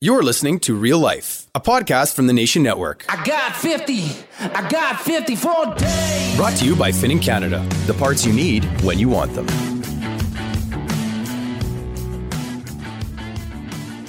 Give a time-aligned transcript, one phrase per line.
[0.00, 3.04] You're listening to Real Life, a podcast from the Nation Network.
[3.08, 4.04] I got 50.
[4.38, 6.36] I got 50 for days.
[6.36, 9.46] Brought to you by Finning Canada, the parts you need when you want them.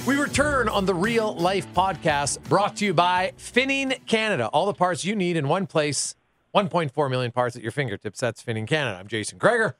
[0.06, 4.46] We return on the Real Life podcast brought to you by Finning Canada.
[4.52, 6.14] All the parts you need in one place,
[6.54, 8.20] 1.4 million parts at your fingertips.
[8.20, 8.96] That's Finning Canada.
[8.96, 9.76] I'm Jason Gregor,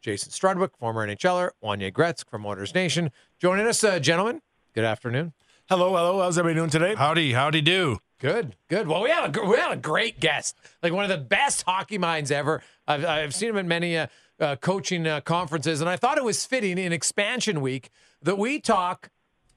[0.00, 3.12] Jason Strudwick, former NHLer, Wanye Gretzk from Motors Nation.
[3.38, 4.42] Joining us, uh, gentlemen.
[4.74, 5.34] Good afternoon.
[5.72, 6.20] Hello, hello.
[6.20, 6.94] How's everybody doing today?
[6.94, 7.96] Howdy, howdy do.
[8.18, 8.86] Good, good.
[8.86, 11.96] Well, we have a we have a great guest, like one of the best hockey
[11.96, 12.62] minds ever.
[12.86, 16.24] I've I've seen him at many uh, uh, coaching uh, conferences, and I thought it
[16.24, 17.88] was fitting in expansion week
[18.20, 19.08] that we talk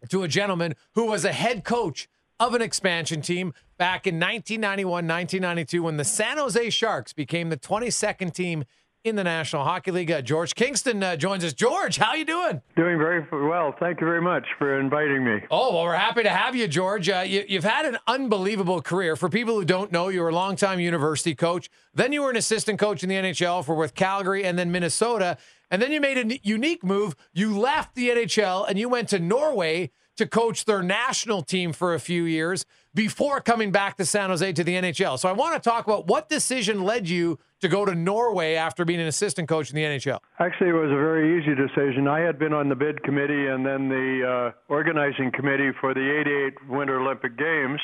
[0.07, 2.07] to a gentleman who was a head coach
[2.39, 7.57] of an expansion team back in 1991, 1992, when the San Jose Sharks became the
[7.57, 8.63] 22nd team
[9.05, 10.11] in the National Hockey League.
[10.11, 11.53] Uh, George Kingston uh, joins us.
[11.53, 12.59] George, how you doing?
[12.75, 13.73] Doing very well.
[13.79, 15.41] Thank you very much for inviting me.
[15.51, 17.07] Oh, well, we're happy to have you, George.
[17.07, 19.15] Uh, you, you've had an unbelievable career.
[19.15, 21.69] For people who don't know, you were a longtime university coach.
[21.93, 25.37] Then you were an assistant coach in the NHL for with Calgary and then Minnesota.
[25.69, 27.15] And then you made a unique move.
[27.31, 31.93] You left the NHL and you went to Norway to coach their national team for
[31.93, 35.19] a few years before coming back to San Jose to the NHL.
[35.19, 38.85] So I want to talk about what decision led you to go to Norway after
[38.85, 40.19] being an assistant coach in the NHL.
[40.39, 42.07] Actually, it was a very easy decision.
[42.07, 46.19] I had been on the bid committee and then the uh, organizing committee for the
[46.21, 47.79] 88 Winter Olympic Games.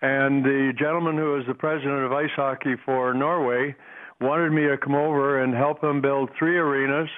[0.00, 3.74] And the gentleman who was the president of ice hockey for Norway
[4.20, 7.08] wanted me to come over and help him build three arenas,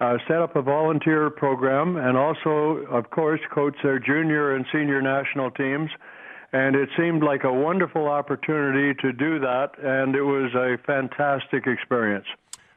[0.00, 5.02] uh, set up a volunteer program, and also, of course, coach their junior and senior
[5.02, 5.90] national teams.
[6.52, 11.66] And it seemed like a wonderful opportunity to do that, and it was a fantastic
[11.66, 12.26] experience.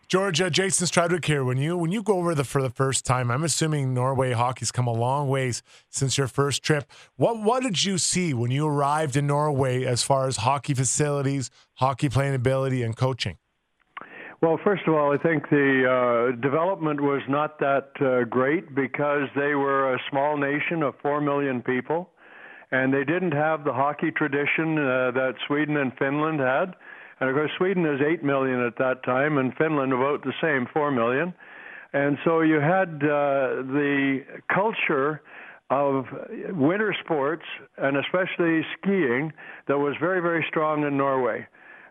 [0.08, 1.44] George, Jason Strudwick here.
[1.44, 4.72] When you when you go over the for the first time, I'm assuming Norway hockey's
[4.72, 6.84] come a long ways since your first trip.
[7.16, 11.50] What what did you see when you arrived in Norway as far as hockey facilities,
[11.76, 13.38] hockey playing ability, and coaching?
[14.44, 19.30] Well, first of all, I think the uh, development was not that uh, great because
[19.38, 22.10] they were a small nation of four million people,
[22.70, 26.76] and they didn't have the hockey tradition uh, that Sweden and Finland had.
[27.22, 30.68] And of course, Sweden is eight million at that time, and Finland about the same,
[30.74, 31.34] four million.
[31.94, 35.22] And so you had uh, the culture
[35.70, 36.04] of
[36.50, 37.46] winter sports,
[37.78, 39.32] and especially skiing,
[39.70, 41.48] that was very, very strong in Norway.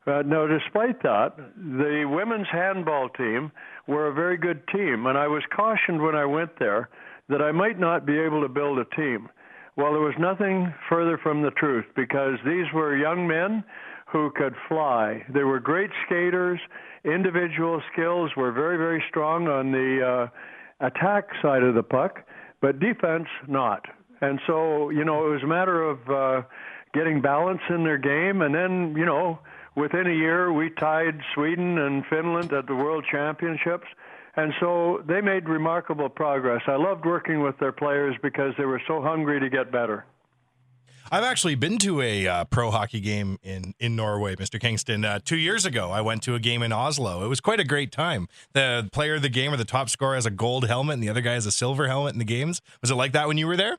[0.06, 3.52] Uh, now, despite that, the women's handball team
[3.86, 6.88] were a very good team, and I was cautioned when I went there
[7.28, 9.28] that I might not be able to build a team.
[9.76, 13.64] Well, there was nothing further from the truth because these were young men
[14.12, 15.24] who could fly.
[15.32, 16.60] They were great skaters.
[17.04, 20.28] Individual skills were very, very strong on the
[20.80, 22.18] uh, attack side of the puck,
[22.60, 23.86] but defense not.
[24.20, 26.46] And so, you know, it was a matter of uh,
[26.92, 28.42] getting balance in their game.
[28.42, 29.38] And then, you know,
[29.74, 33.86] within a year, we tied Sweden and Finland at the World Championships.
[34.34, 36.62] And so they made remarkable progress.
[36.66, 40.06] I loved working with their players because they were so hungry to get better.
[41.10, 44.58] I've actually been to a uh, pro hockey game in, in Norway, Mr.
[44.58, 45.04] Kingston.
[45.04, 47.22] Uh, two years ago, I went to a game in Oslo.
[47.22, 48.28] It was quite a great time.
[48.54, 51.10] The player of the game or the top scorer has a gold helmet and the
[51.10, 52.62] other guy has a silver helmet in the games.
[52.80, 53.76] Was it like that when you were there?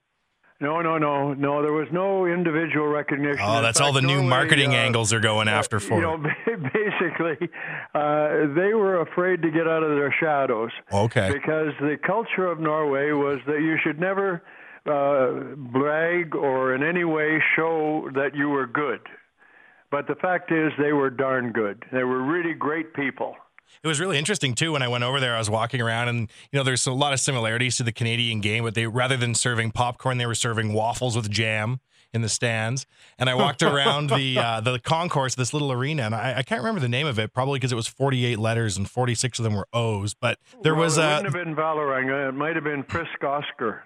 [0.64, 1.62] No, no, no, no.
[1.62, 3.42] There was no individual recognition.
[3.44, 5.96] Oh, that's fact, all the new marketing uh, angles they're going after for.
[5.96, 6.18] You know,
[6.48, 7.50] basically,
[7.94, 10.72] uh, they were afraid to get out of their shadows.
[10.90, 11.34] Okay.
[11.34, 14.42] Because the culture of Norway was that you should never
[14.86, 19.02] uh, brag or in any way show that you were good.
[19.92, 21.84] But the fact is, they were darn good.
[21.92, 23.36] They were really great people.
[23.82, 25.36] It was really interesting too when I went over there.
[25.36, 28.42] I was walking around, and you know, there's a lot of similarities to the Canadian
[28.42, 31.80] game, but they rather than serving popcorn, they were serving waffles with jam
[32.14, 32.86] in the stands.
[33.18, 36.62] And I walked around the uh, the concourse, this little arena, and I, I can't
[36.62, 39.56] remember the name of it, probably because it was 48 letters and 46 of them
[39.56, 40.14] were O's.
[40.14, 42.30] But there well, was it a wouldn't have been Vålerenga.
[42.30, 43.84] It might have been Frisk Asker.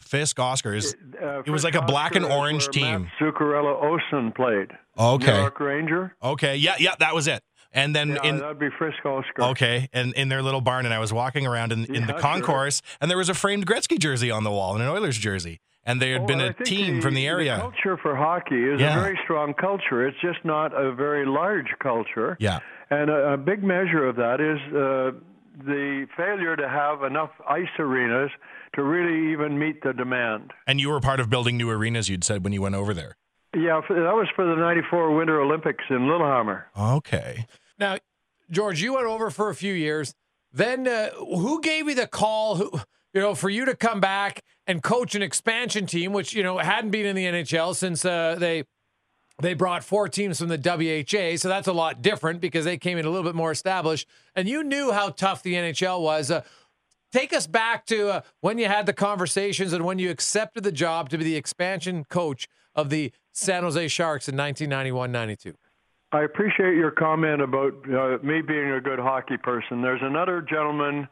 [0.00, 0.94] Frisk Askers.
[1.20, 3.02] Uh, it was like a black and Asker is orange team.
[3.02, 4.70] Mats Zuccarello Aasen played.
[4.98, 5.32] Okay.
[5.32, 6.14] New York Ranger.
[6.22, 7.42] Okay, yeah, yeah, that was it.
[7.74, 9.42] And then Yeah, in that'd be Frisk Asker.
[9.42, 12.80] Okay, and in their little barn, and I was walking around in, in the concourse,
[13.00, 16.00] and there was a framed Gretzky jersey on the wall and an Oilers jersey, and
[16.00, 17.56] there had Oh, been a team from the area.
[17.58, 18.96] culture for hockey is Yeah.
[18.96, 20.06] a very strong culture.
[20.06, 22.36] It's just not a very large culture.
[22.38, 22.60] yeah,
[22.90, 25.10] And a, a big measure of that is uh,
[25.66, 28.30] the failure to have enough ice arenas
[28.76, 30.52] to really even meet the demand.
[30.68, 32.08] and you were part of building new arenas.
[32.08, 33.16] You'd said when you went over there.
[33.56, 36.66] Yeah, that was for the 94 Winter Olympics in Lillehammer.
[36.76, 37.46] Okay,
[37.78, 37.98] Now,
[38.50, 40.14] George, you went over for a few years.
[40.52, 42.56] Then, uh, who gave you the call?
[42.56, 42.70] Who,
[43.12, 46.58] you know, for you to come back and coach an expansion team, which you know
[46.58, 48.64] hadn't been in the NHL since uh, they
[49.40, 52.98] they brought four teams from the WHA, so that's a lot different because they came
[52.98, 54.06] in a little bit more established.
[54.36, 56.30] And you knew how tough the NHL was.
[56.30, 56.42] Uh,
[57.12, 60.72] take us back to uh, when you had the conversations and when you accepted the
[60.72, 62.46] job to be the expansion coach
[62.76, 65.54] of the San Jose Sharks in 1991-92.
[66.14, 69.82] I appreciate your comment about uh, me being a good hockey person.
[69.82, 71.08] There's another gentleman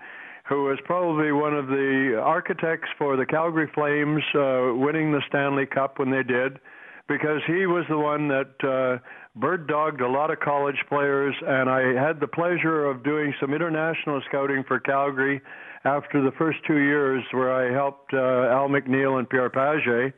[0.48, 5.66] who was probably one of the architects for the Calgary Flames uh, winning the Stanley
[5.66, 6.60] Cup when they did,
[7.08, 9.02] because he was the one that uh,
[9.34, 13.52] bird dogged a lot of college players, and I had the pleasure of doing some
[13.52, 15.40] international scouting for Calgary
[15.84, 20.14] after the first two years, where I helped uh, Al McNeil and Pierre Page,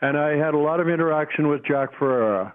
[0.00, 2.54] and I had a lot of interaction with Jack Ferreira.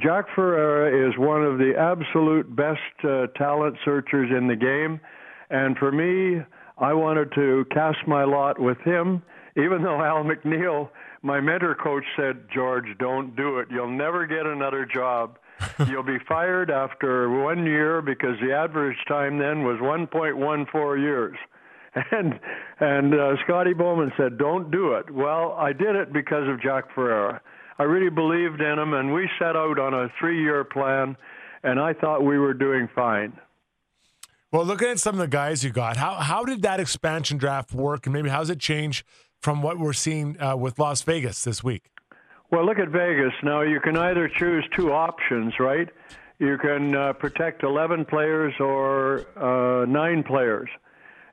[0.00, 5.00] Jack Ferreira is one of the absolute best uh, talent searchers in the game.
[5.50, 6.42] And for me,
[6.78, 9.22] I wanted to cast my lot with him,
[9.56, 10.88] even though Al McNeil,
[11.22, 13.68] my mentor coach, said, George, don't do it.
[13.70, 15.38] You'll never get another job.
[15.88, 21.36] You'll be fired after one year because the average time then was 1.14 years.
[22.10, 22.40] And
[22.80, 26.92] and uh, Scotty Bowman said, "Don't do it." Well, I did it because of Jack
[26.92, 27.40] Ferreira.
[27.78, 31.16] I really believed in him, and we set out on a three-year plan,
[31.62, 33.38] and I thought we were doing fine.
[34.52, 37.72] Well, looking at some of the guys you got, how how did that expansion draft
[37.72, 39.04] work, and maybe how's it change
[39.40, 41.90] from what we're seeing uh, with Las Vegas this week?
[42.50, 43.32] Well, look at Vegas.
[43.42, 45.88] Now, you can either choose two options, right?
[46.38, 50.68] You can uh, protect 11 players or uh, nine players.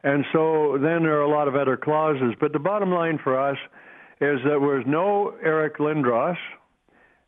[0.04, 2.34] And so then there are a lot of other clauses.
[2.40, 3.58] But the bottom line for us
[4.22, 6.38] is there was no Eric Lindros,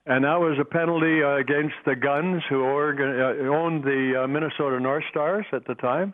[0.05, 4.79] and that was a penalty uh, against the Gunds, who uh, owned the uh, Minnesota
[4.79, 6.13] North Stars at the time,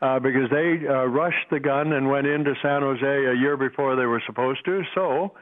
[0.00, 3.96] uh, because they uh, rushed the gun and went into San Jose a year before
[3.96, 4.82] they were supposed to.
[4.94, 5.32] So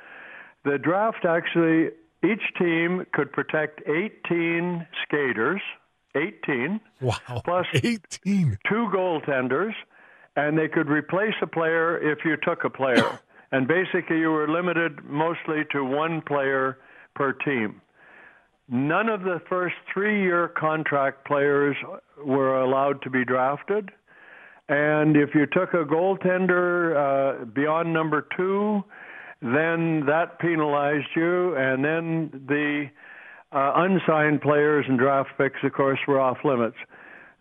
[0.64, 1.90] the draft actually,
[2.24, 5.60] each team could protect 18 skaters,
[6.14, 8.58] 18, Wow, plus 18.
[8.68, 9.72] two goaltenders,
[10.36, 13.18] and they could replace a player if you took a player.
[13.52, 16.78] And basically, you were limited mostly to one player
[17.14, 17.80] per team.
[18.68, 21.76] None of the first three year contract players
[22.24, 23.90] were allowed to be drafted.
[24.68, 28.82] And if you took a goaltender uh, beyond number two,
[29.42, 31.54] then that penalized you.
[31.56, 32.86] And then the
[33.52, 36.76] uh, unsigned players and draft picks, of course, were off limits.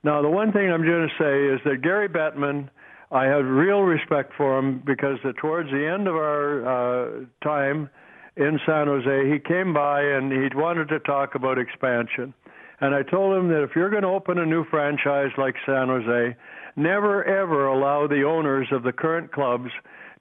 [0.03, 2.69] Now, the one thing I'm going to say is that Gary Bettman,
[3.11, 7.89] I have real respect for him because the, towards the end of our uh, time
[8.37, 12.33] in San Jose, he came by and he wanted to talk about expansion.
[12.79, 15.89] And I told him that if you're going to open a new franchise like San
[15.89, 16.35] Jose,
[16.77, 19.69] never ever allow the owners of the current clubs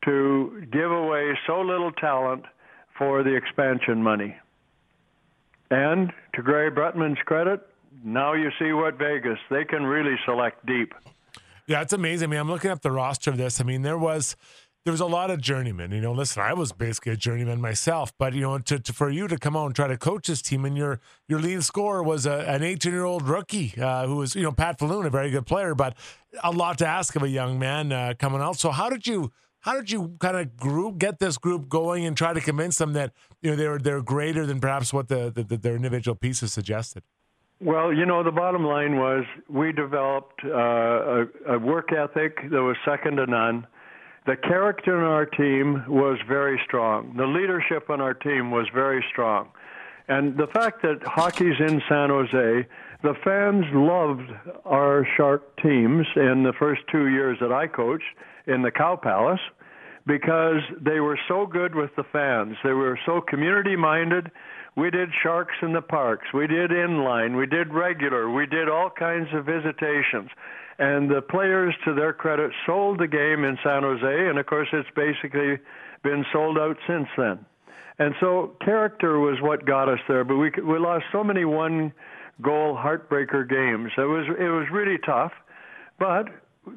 [0.04, 2.44] to give away so little talent
[2.98, 4.36] for the expansion money.
[5.70, 7.60] And to Gary Bettman's credit,
[8.04, 10.92] now you see what Vegas, they can really select deep.
[11.70, 12.26] Yeah, it's amazing.
[12.26, 13.60] I mean, I'm looking up the roster of this.
[13.60, 14.34] I mean, there was
[14.84, 15.92] there was a lot of journeymen.
[15.92, 19.08] You know, listen, I was basically a journeyman myself, but you know, to, to for
[19.08, 20.98] you to come out and try to coach this team, and your
[21.28, 24.50] your lead scorer was a, an 18 year old rookie uh, who was you know
[24.50, 25.96] Pat Falloon, a very good player, but
[26.42, 28.58] a lot to ask of a young man uh, coming out.
[28.58, 29.30] So how did you?
[29.60, 32.94] How did you kind of group get this group going and try to convince them
[32.94, 33.12] that
[33.42, 37.04] you know they're they're greater than perhaps what the, the, the their individual pieces suggested?
[37.62, 42.62] Well, you know, the bottom line was we developed uh, a, a work ethic that
[42.62, 43.66] was second to none.
[44.26, 47.14] The character in our team was very strong.
[47.18, 49.50] The leadership on our team was very strong.
[50.08, 52.66] And the fact that hockey's in San Jose,
[53.02, 54.30] the fans loved
[54.64, 58.04] our Shark teams in the first two years that I coached
[58.46, 59.40] in the Cow Palace
[60.06, 62.56] because they were so good with the fans.
[62.64, 64.30] They were so community minded.
[64.80, 66.28] We did sharks in the parks.
[66.32, 67.36] We did inline.
[67.36, 68.30] We did regular.
[68.30, 70.30] We did all kinds of visitations.
[70.78, 74.28] And the players, to their credit, sold the game in San Jose.
[74.28, 75.58] And of course, it's basically
[76.02, 77.44] been sold out since then.
[77.98, 80.24] And so character was what got us there.
[80.24, 81.92] But we we lost so many one
[82.40, 83.92] goal heartbreaker games.
[83.98, 85.32] It was it was really tough.
[85.98, 86.28] But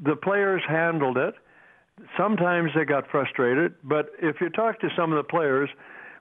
[0.03, 1.35] the players handled it.
[2.17, 5.69] Sometimes they got frustrated, but if you talk to some of the players,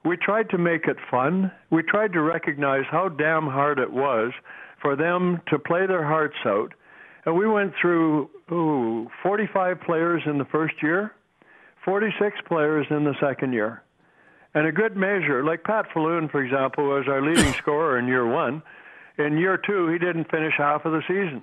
[0.04, 1.52] we tried to make it fun.
[1.70, 4.32] We tried to recognize how damn hard it was
[4.80, 6.72] for them to play their hearts out.
[7.24, 11.12] And we went through ooh, 45 players in the first year,
[11.84, 13.82] 46 players in the second year.
[14.54, 18.26] And a good measure, like Pat Falloon, for example, was our leading scorer in year
[18.26, 18.62] one.
[19.18, 21.42] In year two, he didn't finish half of the season.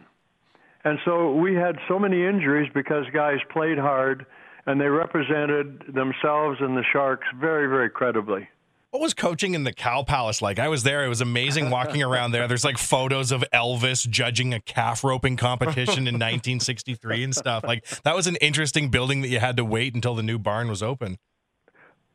[0.83, 4.25] And so we had so many injuries because guys played hard
[4.69, 8.47] and they represented themselves and the Sharks very, very credibly.
[8.91, 10.59] What was coaching in the Cow Palace like?
[10.59, 11.03] I was there.
[11.03, 12.47] It was amazing walking around there.
[12.47, 17.63] There's like photos of Elvis judging a calf roping competition in 1963 and stuff.
[17.63, 20.67] Like that was an interesting building that you had to wait until the new barn
[20.67, 21.17] was open.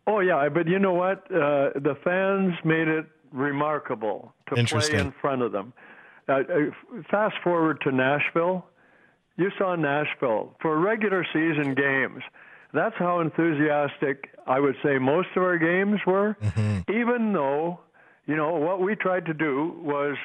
[0.06, 1.24] Oh yeah, but you know what?
[1.32, 5.72] Uh, the fans made it remarkable to play in front of them.
[6.28, 6.42] Uh, uh,
[7.10, 8.64] fast forward to Nashville.
[9.36, 12.22] You saw Nashville for regular season games.
[12.72, 16.36] That's how enthusiastic I would say most of our games were.
[16.42, 16.92] Mm-hmm.
[16.92, 17.80] Even though,
[18.26, 20.16] you know, what we tried to do was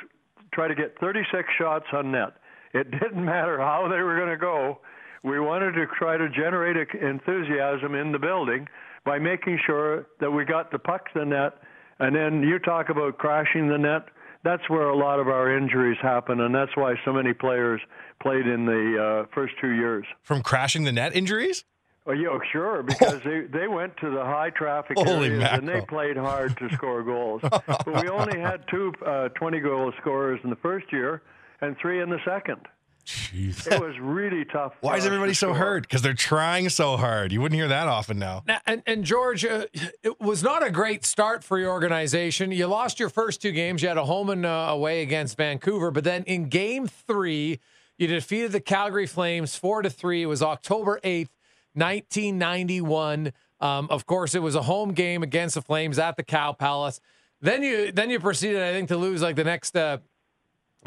[0.54, 2.34] try to get 36 shots on net.
[2.74, 4.80] It didn't matter how they were going to go.
[5.24, 8.68] We wanted to try to generate enthusiasm in the building
[9.06, 11.54] by making sure that we got the puck to the net.
[12.00, 14.06] And then you talk about crashing the net
[14.44, 17.82] that's where a lot of our injuries happen, and that's why so many players
[18.22, 20.06] played in the uh, first two years.
[20.22, 21.66] From crashing the net injuries?
[22.06, 25.60] Oh, yeah, sure, because they, they went to the high traffic Holy areas mackerel.
[25.60, 27.42] and they played hard to score goals.
[27.68, 31.22] but we only had two uh, 20 goal scorers in the first year
[31.62, 32.62] and three in the second.
[33.06, 33.66] Jeez.
[33.72, 34.74] It was really tough.
[34.82, 35.84] Why is everybody so hurt?
[35.84, 37.32] Because they're trying so hard.
[37.32, 38.44] You wouldn't hear that often now.
[38.46, 39.66] Now, and, and George, uh,
[40.04, 42.52] it was not a great start for your organization.
[42.52, 43.82] You lost your first two games.
[43.82, 47.60] You had a home and uh, away against Vancouver, but then in Game Three,
[47.98, 50.22] you defeated the Calgary Flames four to three.
[50.22, 51.32] It was October eighth,
[51.74, 53.34] nineteen ninety one.
[53.60, 57.02] Um, of course, it was a home game against the Flames at the Cow Palace.
[57.42, 59.98] Then you then you proceeded, I think, to lose like the next uh,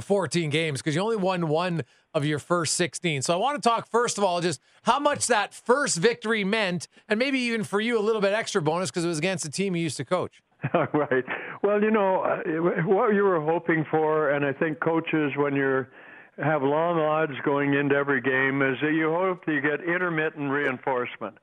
[0.01, 1.83] 14 games because you only won one
[2.15, 3.23] of your first 16.
[3.23, 6.89] So I want to talk first of all just how much that first victory meant,
[7.09, 9.51] and maybe even for you a little bit extra bonus because it was against a
[9.51, 10.43] team you used to coach.
[10.75, 11.25] right.
[11.63, 15.91] Well, you know uh, what you were hoping for, and I think coaches when you're
[16.39, 21.37] have long odds going into every game is that you hope you get intermittent reinforcement.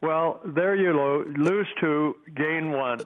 [0.00, 3.00] Well, there you lo- lose two, gain one.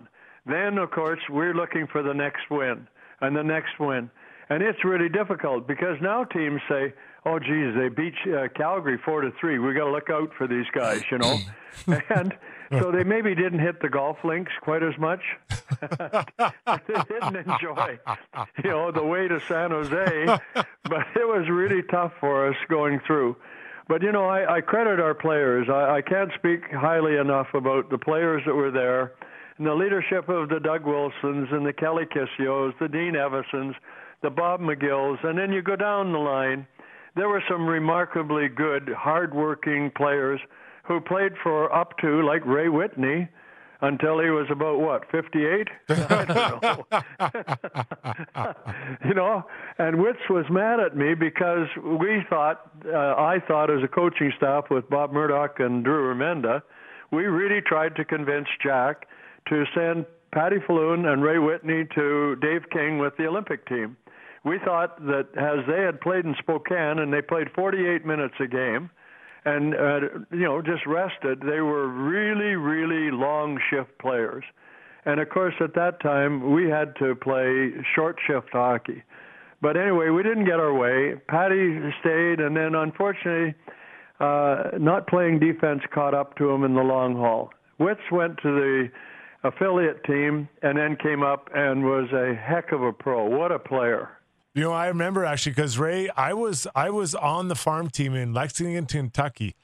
[0.47, 2.88] Then, of course, we're looking for the next win
[3.21, 4.11] and the next win.
[4.49, 9.21] And it's really difficult because now teams say, "Oh, geez, they beat uh, Calgary four
[9.23, 9.59] to three.
[9.59, 11.38] We got to look out for these guys," you know.
[12.15, 12.33] and
[12.71, 15.21] so they maybe didn't hit the golf links quite as much.
[15.81, 17.99] they didn't enjoy,
[18.62, 20.38] you know, the way to San Jose.
[20.55, 23.37] But it was really tough for us going through.
[23.88, 25.69] But you know, I, I credit our players.
[25.69, 29.12] I, I can't speak highly enough about the players that were there,
[29.59, 33.75] and the leadership of the Doug Wilsons and the Kelly Kisios, the Dean Evasons
[34.23, 36.67] the Bob McGills, and then you go down the line.
[37.15, 40.41] There were some remarkably good, hard-working players
[40.85, 43.29] who played for up to, like Ray Whitney,
[43.81, 45.69] until he was about what, 58?
[49.05, 49.45] you know,
[49.79, 54.33] and Witz was mad at me because we thought, uh, I thought as a coaching
[54.37, 56.63] staff with Bob Murdoch and Drew Remenda,
[57.13, 59.07] we really tried to convince Jack
[59.49, 63.97] to send Patty Falloon and Ray Whitney to Dave King with the Olympic team.
[64.47, 68.47] We thought that as they had played in Spokane and they played 48 minutes a
[68.47, 68.91] game,
[69.45, 70.00] and uh,
[70.31, 74.45] you know just rested, they were really, really long shift players.
[75.05, 79.03] And of course, at that time, we had to play short shift hockey.
[79.61, 81.17] But anyway, we didn't get our way.
[81.26, 83.53] Patty stayed, and then unfortunately,
[84.21, 87.50] uh, not playing defense caught up to him in the long haul.
[87.81, 88.91] Witz went to the
[89.43, 93.25] affiliate team and then came up and was a heck of a pro.
[93.25, 94.16] What a player!
[94.57, 98.15] You know, I remember actually because Ray, I was I was on the farm team
[98.15, 99.55] in Lexington, Kentucky,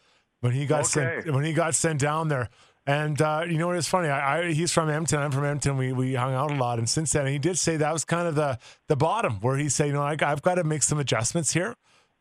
[0.41, 1.23] when he got Okay.
[1.25, 2.51] sent when he got sent down there.
[2.87, 3.77] And uh, you know what?
[3.77, 4.09] It's funny.
[4.11, 5.19] I, I he's from Empton.
[5.19, 5.79] I'm from Empton.
[5.79, 8.29] We we hung out a lot, and since then, he did say that was kind
[8.29, 8.59] of the
[8.89, 11.75] the bottom where he said, you know, I, I've got to make some adjustments here.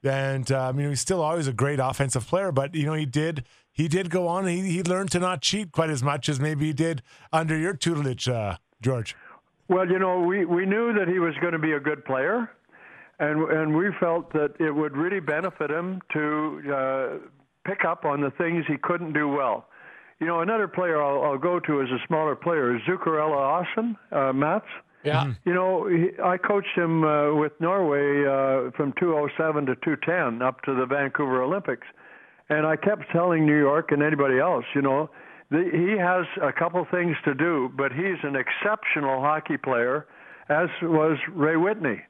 [0.04, 3.06] And uh, I mean, he's still always a great offensive player, but you know, he
[3.06, 4.48] did he did go on.
[4.48, 7.01] And he he learned to not cheat quite as much as maybe he did
[7.34, 9.13] under your tutelage, uh, George.
[9.68, 12.51] Well, you know, we we knew that he was going to be a good player,
[13.22, 17.08] and and we felt that it would really benefit him to uh,
[17.66, 19.68] pick up on the things he couldn't do well.
[20.20, 23.96] You know, another player I'll, I'll go to as a smaller player is Zuccarello Aasen,
[24.12, 24.66] uh, Mats.
[25.04, 25.34] Yeah.
[25.46, 30.62] You know, he, I coached him uh, with Norway uh, from 207 to 210 up
[30.63, 31.88] to the Vancouver Olympics.
[32.50, 35.10] And I kept telling New York and anybody else, you know,
[35.50, 40.06] the, he has a couple things to do, but he's an exceptional hockey player,
[40.50, 42.01] as was Ray Whitney,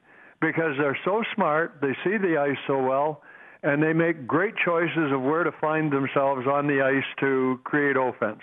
[0.42, 3.22] because they're so smart, they see the ice so well,
[3.62, 7.96] and they make great choices of where to find themselves on the ice to create
[7.96, 8.42] offense.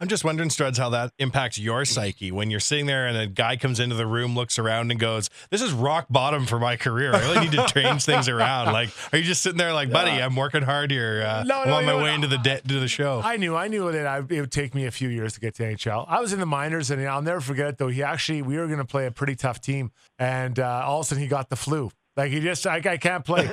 [0.00, 3.26] I'm just wondering, Struds, how that impacts your psyche when you're sitting there and a
[3.26, 6.76] guy comes into the room, looks around, and goes, "This is rock bottom for my
[6.76, 7.12] career.
[7.12, 10.10] I really need to change things around." Like, are you just sitting there like, "Buddy,
[10.10, 11.22] I'm working hard here.
[11.26, 13.56] Uh, No, I'm no, on my way into the de- to the show." I knew,
[13.56, 16.04] I knew that I, it would take me a few years to get to NHL.
[16.08, 17.78] I was in the minors, and I'll never forget it.
[17.78, 21.00] Though he actually, we were going to play a pretty tough team, and uh, all
[21.00, 21.90] of a sudden he got the flu.
[22.18, 23.46] Like he just, I, I can't play.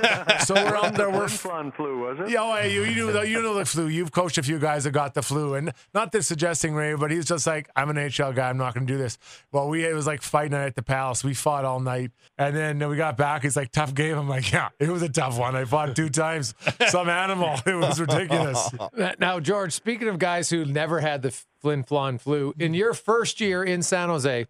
[0.44, 1.08] so we're out there.
[1.08, 2.30] We're fun flu, was it?
[2.30, 3.86] Yeah, well, you, you, know, you know the flu.
[3.86, 7.12] You've coached a few guys that got the flu, and not this suggesting Ray, but
[7.12, 8.50] he's just like, I'm an NHL guy.
[8.50, 9.18] I'm not going to do this.
[9.52, 11.22] Well, we it was like fight night at the Palace.
[11.22, 13.42] We fought all night, and then we got back.
[13.42, 14.18] He's like, tough game.
[14.18, 15.54] I'm like, yeah, it was a tough one.
[15.54, 16.52] I fought two times.
[16.88, 17.54] Some animal.
[17.66, 18.68] It was ridiculous.
[19.20, 23.40] Now, George, speaking of guys who never had the Flin Flon flu, in your first
[23.40, 24.46] year in San Jose,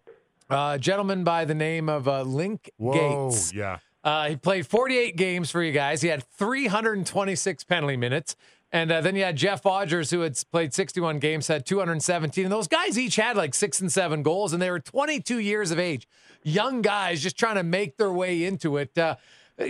[0.49, 2.93] uh, a gentleman by the name of uh, Link Whoa,
[3.29, 3.53] Gaetz.
[3.53, 3.77] yeah.
[4.07, 6.01] Uh, he played 48 games for you guys.
[6.01, 8.37] He had 326 penalty minutes.
[8.71, 12.45] And uh, then you had Jeff Odgers, who had played 61 games, had 217.
[12.45, 15.71] And those guys each had like six and seven goals, and they were 22 years
[15.71, 16.07] of age.
[16.41, 18.97] Young guys just trying to make their way into it.
[18.97, 19.17] Uh,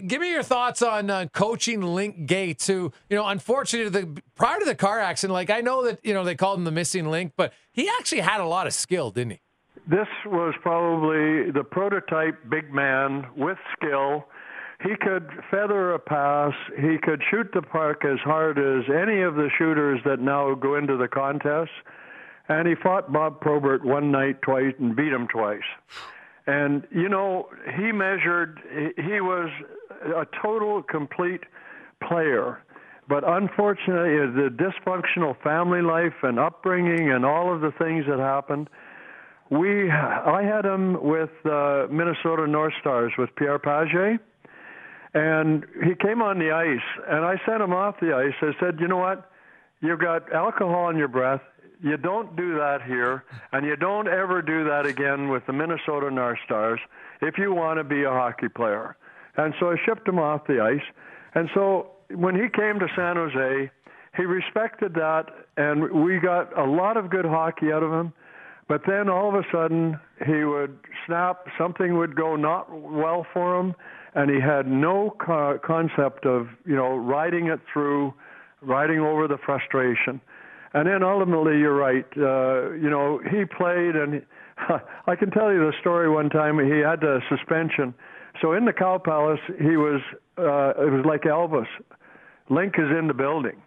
[0.05, 4.59] give me your thoughts on uh, coaching Link Gaetz, who, you know, unfortunately, the, prior
[4.59, 7.09] to the car accident, like I know that, you know, they called him the missing
[7.09, 9.41] link, but he actually had a lot of skill, didn't he?
[9.89, 14.27] This was probably the prototype big man with skill.
[14.83, 16.53] He could feather a pass.
[16.75, 20.75] He could shoot the puck as hard as any of the shooters that now go
[20.75, 21.71] into the contest.
[22.49, 25.61] And he fought Bob Probert one night twice and beat him twice.
[26.47, 28.59] And, you know, he measured,
[28.97, 29.49] he was
[30.03, 31.43] a total, complete
[32.07, 32.61] player.
[33.09, 38.69] But unfortunately, the dysfunctional family life and upbringing and all of the things that happened,
[39.49, 44.19] we I had him with uh, Minnesota North Stars with Pierre Page,
[45.13, 48.33] and he came on the ice, and I sent him off the ice.
[48.41, 49.31] I said, "You know what?
[49.81, 51.41] You've got alcohol in your breath.
[51.81, 56.09] You don't do that here, and you don't ever do that again with the Minnesota
[56.11, 56.79] North Stars
[57.21, 58.97] if you want to be a hockey player."
[59.37, 60.85] And so I shipped him off the ice,
[61.35, 63.69] and so when he came to San Jose,
[64.15, 65.25] he respected that,
[65.57, 68.13] and we got a lot of good hockey out of him.
[68.67, 73.59] But then all of a sudden, he would snap, something would go not well for
[73.59, 73.73] him,
[74.13, 78.13] and he had no co- concept of, you know, riding it through,
[78.61, 80.19] riding over the frustration.
[80.73, 82.05] And then ultimately, you're right.
[82.17, 84.21] Uh, you know, he played, and
[85.07, 86.59] I can tell you the story one time.
[86.59, 87.93] He had a suspension.
[88.41, 90.01] So in the Cow Palace, he was,
[90.37, 91.67] uh, it was like Elvis.
[92.49, 93.61] Link is in the building.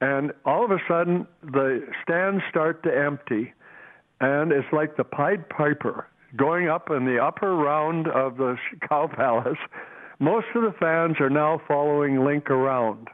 [0.00, 3.52] And all of a sudden, the stands start to empty
[4.20, 6.06] and it's like the Pied Piper
[6.36, 8.56] going up in the upper round of the
[8.88, 9.58] Cow Palace.
[10.18, 13.08] Most of the fans are now following Link around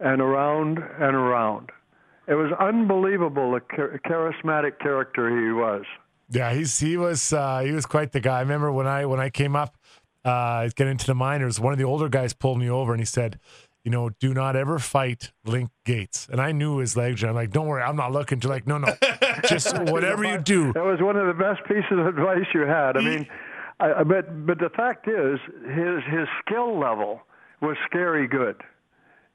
[0.00, 1.70] and around and around.
[2.26, 5.84] It was unbelievable the char- charismatic character he was.
[6.30, 8.38] Yeah, he's he was uh, he was quite the guy.
[8.38, 9.76] I remember when I when I came up,
[10.24, 13.04] uh, getting into the minors, one of the older guys pulled me over and he
[13.04, 13.38] said,
[13.84, 16.28] you know, do not ever fight Link Gaetz.
[16.30, 17.22] And I knew his legs.
[17.22, 18.86] I'm like, don't worry, I'm not looking to like, no, no,
[19.48, 20.72] just whatever you do.
[20.72, 22.96] That was one of the best pieces of advice you had.
[22.96, 23.26] I mean,
[23.80, 27.22] I, but but the fact is, his his skill level
[27.60, 28.56] was scary good.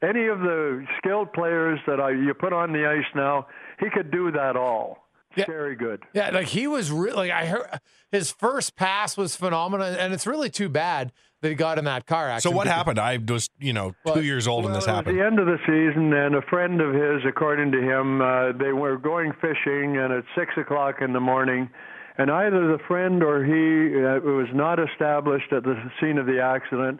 [0.02, 3.48] Any of the skilled players that I, you put on the ice now,
[3.80, 5.10] he could do that all.
[5.38, 6.02] Scary good.
[6.13, 7.80] Yeah, like he was really like I heard
[8.12, 12.06] his first pass was phenomenal, and it's really too bad that he got in that
[12.06, 12.52] car actually.
[12.52, 12.99] So what happened?
[12.99, 15.19] I was, you know, two Well- years old when this Well, it was happened.
[15.19, 18.73] the end of the season, and a friend of his, according to him, uh, they
[18.73, 21.69] were going fishing, and at six o'clock in the morning,
[22.17, 26.41] and either the friend or he uh, was not established at the scene of the
[26.41, 26.99] accident.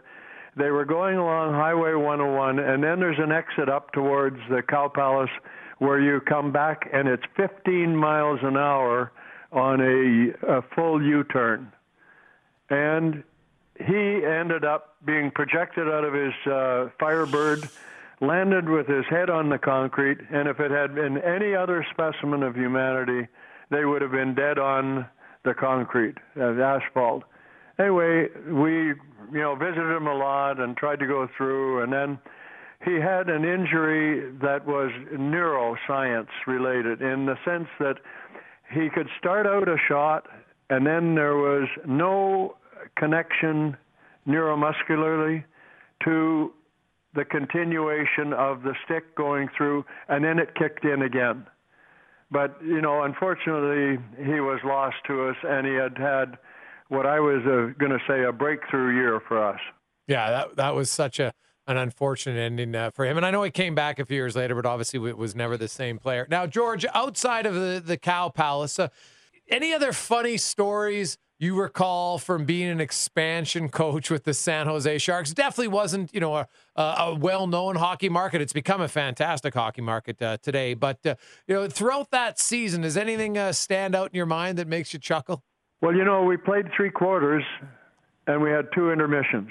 [0.56, 4.88] They were going along Highway 101, and then there's an exit up towards the Cow
[4.88, 5.30] Palace
[5.78, 9.12] where you come back, and it's 15 miles an hour
[9.52, 11.72] on a, a full U-turn
[12.68, 13.22] and
[13.86, 17.68] he ended up being projected out of his uh, Firebird,
[18.20, 22.42] landed with his head on the concrete, and if it had been any other specimen
[22.42, 23.26] of humanity,
[23.70, 25.06] they would have been dead on
[25.44, 27.24] the concrete, uh, the asphalt.
[27.78, 28.88] Anyway, we
[29.32, 32.18] you know visited him a lot and tried to go through, and then
[32.84, 37.96] he had an injury that was neuroscience related in the sense that
[38.70, 40.26] he could start out a shot
[40.70, 42.56] and then there was no
[42.96, 43.76] connection
[44.26, 45.44] neuromuscularly
[46.04, 46.52] to
[47.14, 51.46] the continuation of the stick going through and then it kicked in again
[52.30, 56.38] but you know unfortunately he was lost to us and he had had
[56.88, 59.60] what i was uh, going to say a breakthrough year for us
[60.08, 61.32] Yeah, that that was such a
[61.66, 63.16] an unfortunate ending uh, for him.
[63.16, 65.56] And I know he came back a few years later, but obviously it was never
[65.56, 66.26] the same player.
[66.28, 68.88] Now, George, outside of the the Cow Palace, uh,
[69.48, 74.98] any other funny stories you recall from being an expansion coach with the San Jose
[74.98, 75.34] Sharks?
[75.34, 78.40] Definitely wasn't, you know, a, a, well-known hockey market.
[78.40, 80.74] It's become a fantastic hockey market uh, today.
[80.74, 81.16] But uh,
[81.48, 84.92] you know, throughout that season, does anything uh, stand out in your mind that makes
[84.92, 85.42] you chuckle?
[85.80, 87.44] well you know we played three quarters
[88.26, 89.50] and we had two intermissions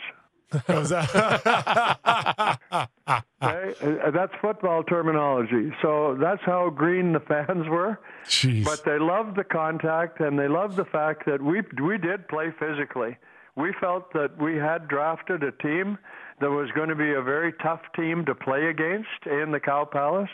[0.53, 0.83] Okay?
[3.41, 5.71] That's football terminology.
[5.81, 7.99] So that's how green the fans were.
[8.25, 8.65] Jeez.
[8.65, 12.51] But they loved the contact and they loved the fact that we we did play
[12.59, 13.17] physically.
[13.55, 15.97] We felt that we had drafted a team
[16.39, 19.85] that was going to be a very tough team to play against in the Cow
[19.85, 20.29] Palace.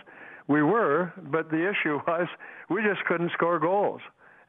[0.48, 2.28] We were, but the issue was
[2.70, 4.02] we just couldn't score goals.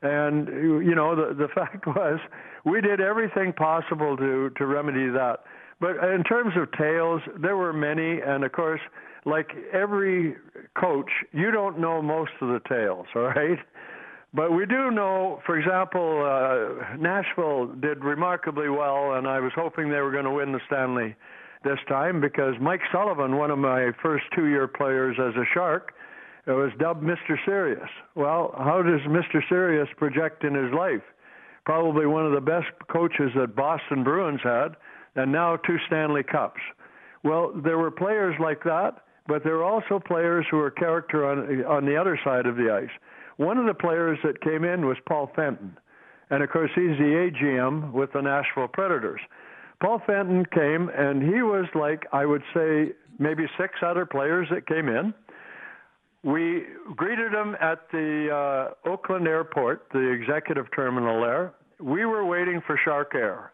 [0.02, 2.18] And you know the the fact was
[2.64, 5.40] we did everything possible to to remedy that.
[5.80, 8.80] But in terms of tales, there were many, and of course,
[9.26, 10.37] like every
[10.78, 13.59] coach, you don't know most of the tales, all right?
[14.32, 19.88] But we do know, for example, uh, Nashville did remarkably well, and I was hoping
[19.88, 21.14] they were going to win the Stanley
[21.64, 25.92] this time because Mike Sullivan, one of my first two-year players as a Shark,
[26.48, 27.37] uh, was dubbed Mr.
[27.44, 27.88] Serious.
[28.14, 29.40] Well, how does Mr.
[29.48, 31.02] Serious project in his life?
[31.64, 34.76] Probably one of the best coaches that Boston Bruins had,
[35.16, 36.61] and now two Stanley Cups.
[37.24, 41.64] Well, there were players like that, but there were also players who were character on
[41.64, 42.94] on the other side of the ice.
[43.37, 45.76] One of the players that came in was Paul Fenton,
[46.30, 49.20] and of course he's the AGM with the Nashville Predators.
[49.80, 54.66] Paul Fenton came, and he was like I would say maybe six other players that
[54.68, 55.12] came in.
[56.27, 56.65] We
[56.97, 61.55] greeted him at the uh, Oakland Airport, the executive terminal there.
[61.81, 63.53] We were waiting for Shark Air.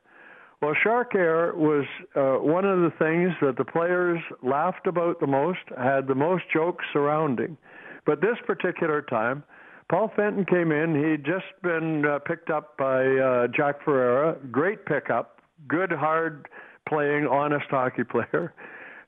[0.63, 1.85] Well, Shark Air was
[2.17, 6.45] uh, one of the things that the players laughed about the most, had the most
[6.51, 7.59] jokes surrounding.
[8.07, 9.45] But this particular time,
[9.91, 10.95] Paul Fenton came in.
[10.95, 14.39] He'd just been uh, picked up by uh, Jack Ferreira.
[14.51, 16.49] Great pickup, good, hard
[16.89, 18.55] playing, honest hockey player.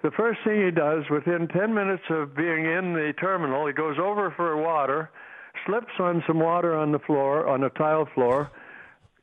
[0.05, 3.97] The first thing he does within 10 minutes of being in the terminal, he goes
[3.99, 5.09] over for water,
[5.65, 8.51] slips on some water on the floor, on a tile floor,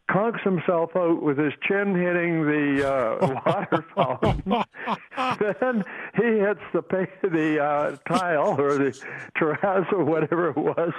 [0.09, 4.41] conks himself out with his chin hitting the uh, water fountain.
[5.61, 5.83] then
[6.15, 6.81] he hits the
[7.29, 8.99] the uh, tile or the
[9.37, 10.93] terrazzo, whatever it was,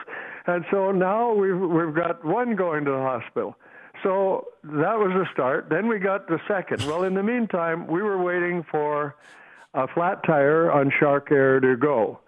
[0.46, 3.56] and so now we've we've got one going to the hospital.
[4.04, 5.68] So that was the start.
[5.70, 6.84] Then we got the second.
[6.86, 9.16] Well, in the meantime, we were waiting for
[9.74, 12.20] a flat tire on Shark Air to go.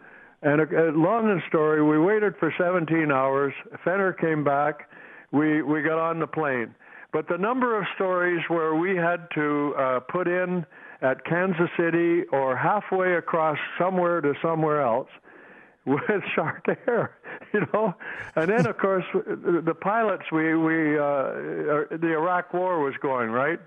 [0.43, 3.55] And a, a long story, we waited for 17 hours.
[3.85, 4.91] Fenner came back.
[5.33, 6.75] We we got on the plane.
[7.13, 10.67] But the number of stories where we had to uh, put in
[11.01, 15.09] at Kansas City or halfway across somewhere to somewhere else
[15.87, 17.17] with Shark Air,
[17.53, 17.95] you know,
[18.37, 20.25] and then of course the pilots.
[20.33, 23.61] We we uh, the Iraq War was going right.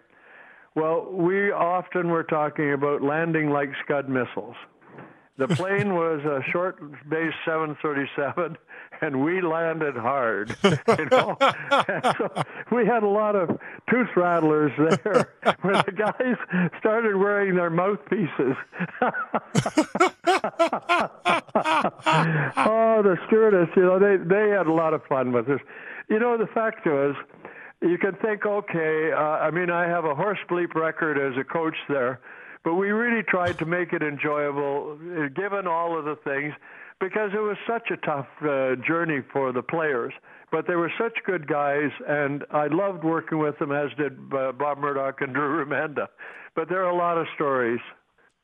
[0.77, 4.55] Well, we often were talking about landing like Scud missiles.
[5.39, 8.55] The plane was a short base 737,
[9.01, 10.55] and we landed hard.
[10.63, 13.57] You know, so we had a lot of
[13.89, 16.35] tooth rattlers there when the guys
[16.77, 18.55] started wearing their mouthpieces.
[22.55, 25.59] oh, the stewardess, you know, they they had a lot of fun with this.
[26.07, 27.15] You know, the fact was,
[27.81, 31.43] you can think, okay, uh, I mean, I have a horse bleep record as a
[31.43, 32.19] coach there,
[32.63, 36.53] but we really tried to make it enjoyable, uh, given all of the things,
[36.99, 40.13] because it was such a tough uh, journey for the players.
[40.51, 44.53] But they were such good guys, and I loved working with them, as did uh,
[44.53, 46.07] Bob Murdoch and Drew Remenda.
[46.55, 47.79] But there are a lot of stories.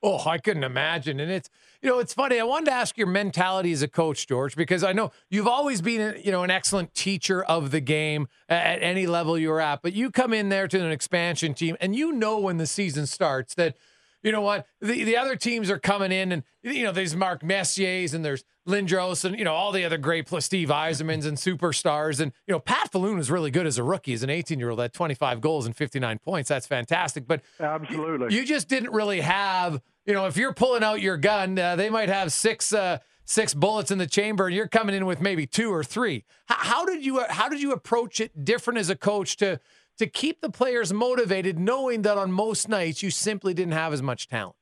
[0.05, 1.21] Oh, I couldn't imagine.
[1.21, 1.49] And it's,
[1.81, 2.37] you know, it's funny.
[2.37, 5.81] I wanted to ask your mentality as a coach, George, because I know you've always
[5.81, 9.81] been, you know, an excellent teacher of the game at any level you're at.
[9.81, 13.07] But you come in there to an expansion team and you know when the season
[13.07, 13.77] starts that–
[14.23, 14.65] you know what?
[14.79, 18.45] The the other teams are coming in, and you know there's Mark Messier's and there's
[18.67, 22.53] Lindros and you know all the other great plus Steve Yzermans and superstars, and you
[22.53, 24.93] know Pat Falloon was really good as a rookie, as an 18 year old, at
[24.93, 26.47] 25 goals and 59 points.
[26.47, 27.27] That's fantastic.
[27.27, 29.81] But absolutely, you, you just didn't really have.
[30.05, 32.73] You know, if you're pulling out your gun, uh, they might have six.
[32.73, 36.25] Uh, six bullets in the chamber and you're coming in with maybe two or three
[36.47, 39.61] how, how did you how did you approach it different as a coach to
[39.97, 44.01] to keep the players motivated, knowing that on most nights you simply didn't have as
[44.01, 44.55] much talent?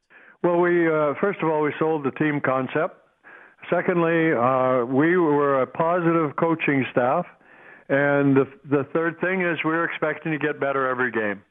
[0.43, 2.97] Well, we uh, first of all we sold the team concept.
[3.69, 7.25] Secondly, uh, we were a positive coaching staff,
[7.89, 11.41] and the the third thing is we were expecting to get better every game,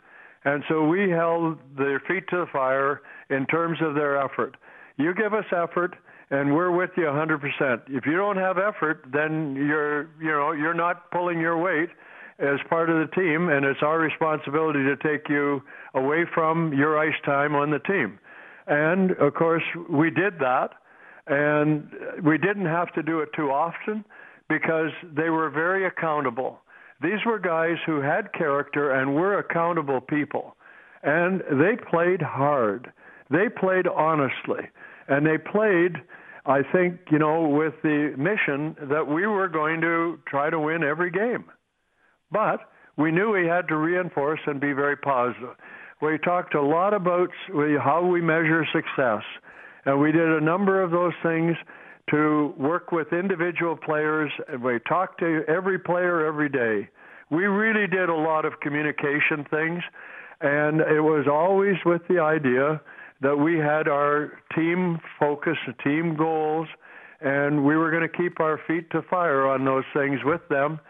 [0.45, 4.57] and so we held their feet to the fire in terms of their effort.
[4.97, 5.97] You give us effort,
[6.31, 7.83] and we're with you 100%.
[7.89, 11.91] If you don't have effort, then you're you know you're not pulling your weight
[12.39, 15.63] as part of the team, and it's our responsibility to take you
[15.95, 18.19] away from your ice time on the team.
[18.67, 20.71] And of course, we did that,
[21.27, 21.91] and
[22.25, 24.05] we didn't have to do it too often
[24.49, 26.61] because they were very accountable.
[27.03, 30.57] These were guys who had character and were accountable people,
[31.03, 32.93] and they played hard.
[33.31, 34.69] They played honestly,
[35.09, 35.97] and they played.
[36.47, 40.83] I think, you know, with the mission that we were going to try to win
[40.83, 41.45] every game.
[42.33, 42.61] But
[42.97, 45.55] we knew we had to reinforce and be very positive.
[46.03, 47.29] We talked a lot about
[47.83, 49.23] how we measure success,
[49.85, 51.57] and we did a number of those things
[52.11, 54.33] to work with individual players.
[54.49, 56.89] And we talked to every player every day.
[57.31, 59.83] We really did a lot of communication things,
[60.41, 62.81] and it was always with the idea
[63.21, 66.69] that we had our team focus, team goals,
[67.21, 70.81] and we were going to keep our feet to fire on those things with them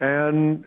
[0.00, 0.64] and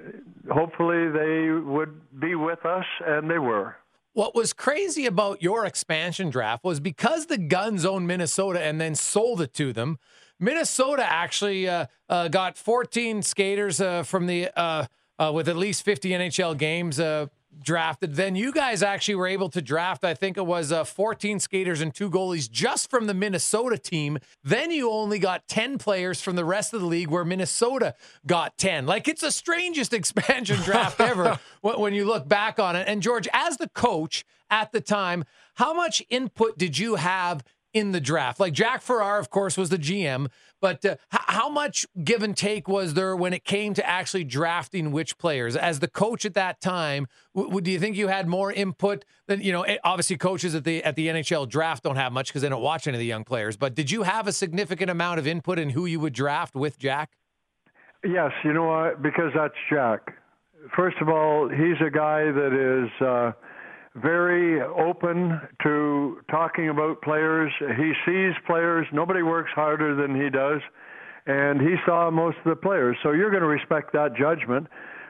[0.51, 3.75] hopefully they would be with us, and they were.
[4.13, 8.95] What was crazy about your expansion draft was because the Gunds owned Minnesota and then
[8.95, 9.99] sold it to them.
[10.39, 14.85] Minnesota actually uh, uh, got 14 skaters uh, from the uh,
[15.19, 17.27] uh, with at least 50 NHL games uh,
[17.61, 18.15] drafted.
[18.15, 21.81] Then you guys actually were able to draft, I think it was uh, 14 skaters
[21.81, 24.19] and two goalies just from the Minnesota team.
[24.43, 28.57] Then you only got 10 players from the rest of the league, where Minnesota got
[28.57, 28.85] 10.
[28.85, 32.87] Like it's the strangest expansion draft ever when you look back on it.
[32.87, 37.91] And George, as the coach at the time, how much input did you have in
[37.91, 38.39] the draft?
[38.39, 40.27] Like Jack Ferreira, of course, was the GM,
[40.61, 44.23] but uh, h- how much give and take was there when it came to actually
[44.23, 45.55] drafting which players?
[45.55, 49.41] As the coach at that time, w- do you think you had more input than
[49.41, 49.63] you know?
[49.63, 52.61] Eh, obviously, coaches at the at the NHL draft don't have much because they don't
[52.61, 53.57] watch any of the young players.
[53.57, 56.77] But did you have a significant amount of input in who you would draft with
[56.79, 57.11] Jack?
[58.03, 59.01] Yes, you know what?
[59.01, 60.15] Because that's Jack.
[60.75, 63.05] First of all, he's a guy that is.
[63.05, 63.31] Uh,
[64.01, 67.51] very open to talking about players.
[67.59, 68.87] He sees players.
[68.91, 70.61] Nobody works harder than he does.
[71.25, 72.97] And he saw most of the players.
[73.03, 74.67] So you're going to respect that judgment.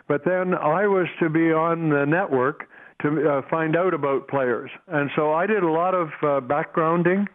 [0.08, 2.68] But then I was to be on the network
[3.02, 4.70] to uh, find out about players.
[4.88, 7.26] And so I did a lot of uh, backgrounding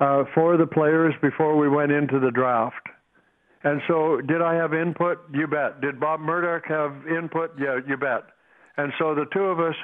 [0.00, 2.88] uh, for the players before we went into the draft.
[3.62, 5.18] And so, did I have input?
[5.32, 5.80] You bet.
[5.80, 7.50] Did Bob Murdoch have input?
[7.58, 8.24] Yeah, you bet.
[8.76, 9.74] And so the two of us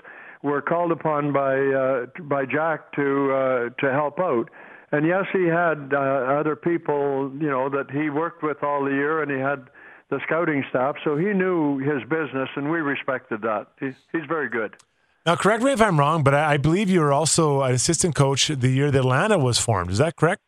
[0.42, 4.50] were called upon by uh, by Jack to uh, to help out.
[4.90, 5.96] And yes, he had uh,
[6.40, 9.70] other people, you know, that he worked with all the year, and he had
[10.12, 13.68] the scouting staff, so he knew his business, and we respected that.
[13.80, 14.76] He's, he's very good.
[15.24, 18.48] Now, correct me if I'm wrong, but I believe you were also an assistant coach
[18.48, 19.90] the year that Atlanta was formed.
[19.90, 20.42] Is that correct?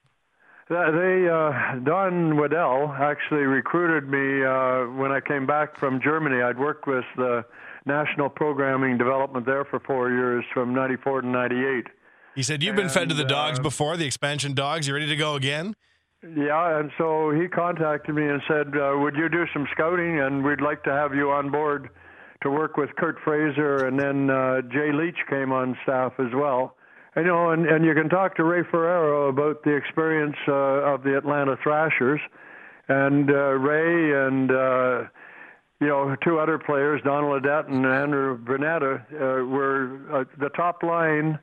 [0.68, 6.42] They uh, Don Waddell actually recruited me uh, when I came back from Germany.
[6.42, 7.44] I'd worked with the
[7.86, 11.86] national programming development there for four years from 94 to 98.
[12.34, 14.88] He said, You've been fed to the dogs uh, before, the expansion dogs.
[14.88, 15.74] You ready to go again?
[16.36, 20.20] Yeah, and so he contacted me and said, uh, "Would you do some scouting?
[20.20, 21.90] And we'd like to have you on board
[22.42, 26.76] to work with Curt Fraser." And then uh, Jay Leach came on staff as well.
[27.14, 30.94] And, you know, and, and you can talk to Ray Ferraro about the experience uh,
[30.94, 32.20] of the Atlanta Thrashers,
[32.88, 35.02] and uh, Ray and uh,
[35.80, 38.98] you know two other players, Donald Audette and Andrew Brunette, uh,
[39.44, 41.38] were uh, the top line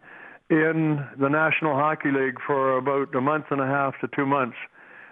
[0.49, 4.57] in the National Hockey League for about a month and a half to two months.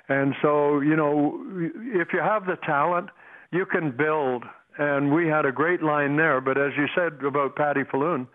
[0.10, 1.39] And so, you know,
[1.77, 3.10] if you have the talent,
[3.51, 4.43] you can build.
[4.77, 6.41] And we had a great line there.
[6.41, 8.27] But as you said about Patty Falloon,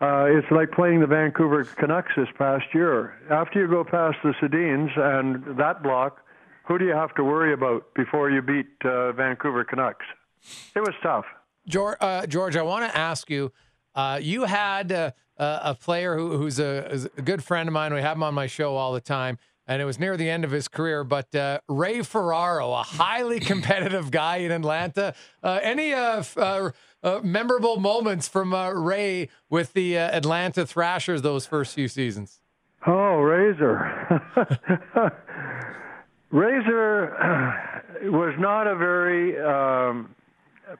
[0.00, 3.18] uh, it's like playing the Vancouver Canucks this past year.
[3.30, 6.22] After you go past the Sedins and that block,
[6.70, 10.06] who do you have to worry about before you beat uh, Vancouver Canucks?
[10.76, 11.24] It was tough.
[11.66, 13.50] George, uh, George I want to ask you.
[13.92, 17.92] Uh, you had uh, a player who, who's a, a good friend of mine.
[17.92, 20.44] We have him on my show all the time, and it was near the end
[20.44, 21.02] of his career.
[21.02, 25.14] But uh, Ray Ferraro, a highly competitive guy in Atlanta.
[25.42, 26.70] Uh, any uh, uh,
[27.02, 32.38] uh, memorable moments from uh, Ray with the uh, Atlanta Thrashers those first few seasons?
[32.86, 34.22] Oh, Razor.
[36.30, 40.14] Razor was not a very um,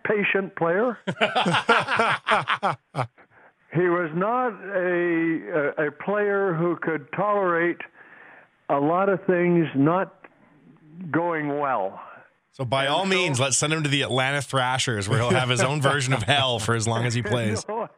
[0.04, 0.98] patient player.
[3.72, 7.80] he was not a, a a player who could tolerate
[8.68, 10.14] a lot of things not
[11.10, 12.00] going well.
[12.52, 15.62] So, by all means, let's send him to the Atlanta Thrashers where he'll have his
[15.62, 17.64] own version of hell for as long as he plays.
[17.68, 17.88] You know,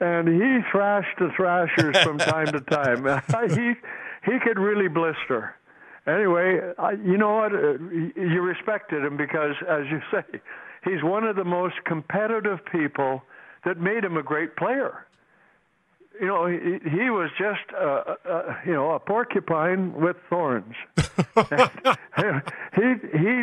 [0.00, 3.04] and he thrashed the Thrashers from time to time.
[3.50, 3.74] he
[4.30, 5.54] he could really blister.
[6.14, 7.52] Anyway, I, you know what?
[7.54, 7.78] Uh,
[8.16, 10.40] You respected him because, as you say,
[10.84, 13.22] he's one of the most competitive people
[13.64, 15.06] that made him a great player.
[16.20, 20.74] You know, he, he was just, uh, uh, you know, a porcupine with thorns.
[22.76, 23.42] he he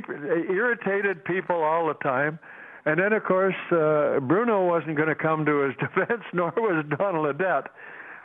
[0.53, 2.39] irritated people all the time.
[2.85, 6.85] And then, of course, uh, Bruno wasn't going to come to his defense, nor was
[6.97, 7.67] Donald Audette.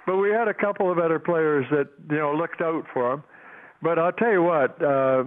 [0.06, 3.22] But we had a couple of other players that you know looked out for him.
[3.82, 5.24] But I'll tell you what, uh,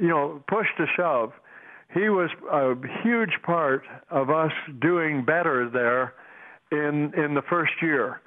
[0.00, 1.32] you know, push to shove,
[1.94, 6.14] he was a huge part of us doing better there
[6.72, 8.20] in in the first year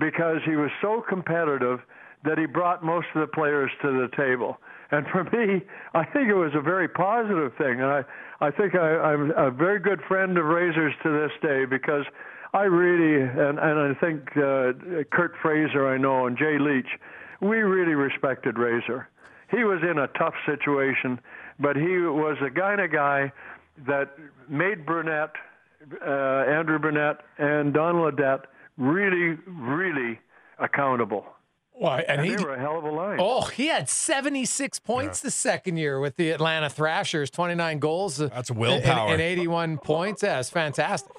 [0.00, 1.80] because he was so competitive
[2.24, 4.58] that he brought most of the players to the table.
[4.90, 5.62] And for me,
[5.94, 7.80] I think it was a very positive thing.
[7.80, 8.04] And I,
[8.40, 12.04] I think I, I'm a very good friend of Razors to this day because
[12.52, 16.98] I really, and, and I think uh, Curt Fraser, I know, and Jay Leach,
[17.44, 19.06] we really respected Razor.
[19.50, 21.20] He was in a tough situation,
[21.60, 23.30] but he was the kind of guy
[23.86, 24.16] that
[24.48, 25.32] made Brunette,
[26.04, 28.44] uh, Andrew Brunette, and Donald Audette
[28.78, 30.18] really, really
[30.58, 31.26] accountable.
[31.72, 32.00] Why?
[32.00, 33.18] And, And he they were a hell of a line.
[33.20, 38.16] Oh, he had 76 points the second year with the Atlanta Thrashers, 29 goals.
[38.16, 39.12] That's willpower.
[39.12, 40.22] And, 81 points.
[40.22, 41.12] Yeah, it's fantastic.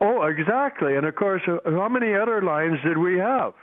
[0.00, 0.96] Oh, exactly.
[0.96, 3.54] And of course, uh, how many other lines did we have?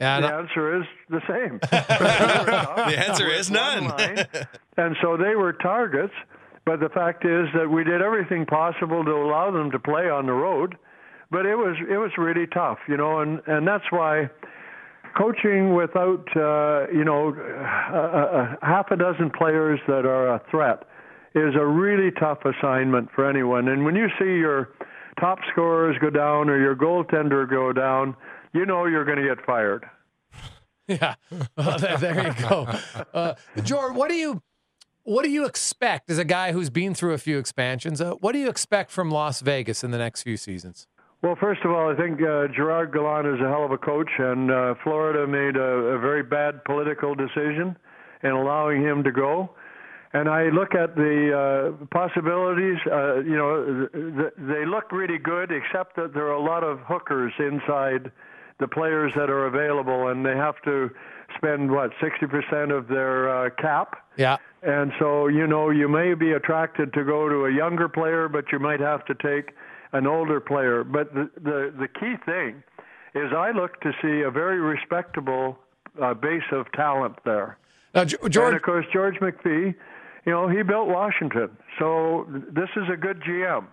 [0.00, 1.60] Yeah, the answer is the same.
[1.70, 3.88] The answer is none.
[3.88, 4.26] line.
[4.76, 6.14] and so they were targets.
[6.64, 10.26] But the fact is that we did everything possible to allow them to play on
[10.26, 10.76] the road.
[11.30, 14.30] But it was it was really tough, you know, and and that's why
[15.16, 20.84] coaching without uh, you know a, a half a dozen players that are a threat
[21.34, 23.68] is a really tough assignment for anyone.
[23.68, 24.70] And when you see your
[25.20, 28.16] top scorers go down or your goaltender go down,
[28.52, 29.84] you know you're going to get fired.
[30.88, 31.14] Yeah,
[31.56, 32.66] there, you go.
[33.14, 34.42] Uh, George, what do you
[35.04, 38.00] what do you expect as a guy who's been through a few expansions?
[38.00, 40.88] Uh, what do you expect from Las Vegas in the next few seasons?
[41.22, 44.10] Well, first of all, I think uh, Gerard Gallant is a hell of a coach,
[44.18, 47.76] and uh, Florida made a, a very bad political decision
[48.22, 49.50] in allowing him to go.
[50.12, 52.78] And I look at the uh, possibilities.
[52.90, 56.64] Uh, you know, th- th- they look really good, except that there are a lot
[56.64, 58.10] of hookers inside
[58.60, 60.90] the players that are available, and they have to
[61.36, 63.96] spend what 60% of their uh, cap.
[64.16, 64.36] Yeah.
[64.62, 68.44] And so, you know, you may be attracted to go to a younger player, but
[68.52, 69.54] you might have to take
[69.92, 70.84] an older player.
[70.84, 72.62] But the the, the key thing
[73.14, 75.58] is I look to see a very respectable
[76.00, 77.56] uh, base of talent there.
[77.94, 79.74] Now, G- And George, of course, George McPhee,
[80.26, 81.50] you know, he built Washington.
[81.78, 83.64] So this is a good GM.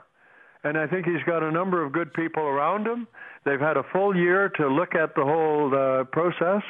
[0.68, 3.08] And I think he's got a number of good people around him.
[3.46, 6.64] They've had a full year to look at the whole uh, process.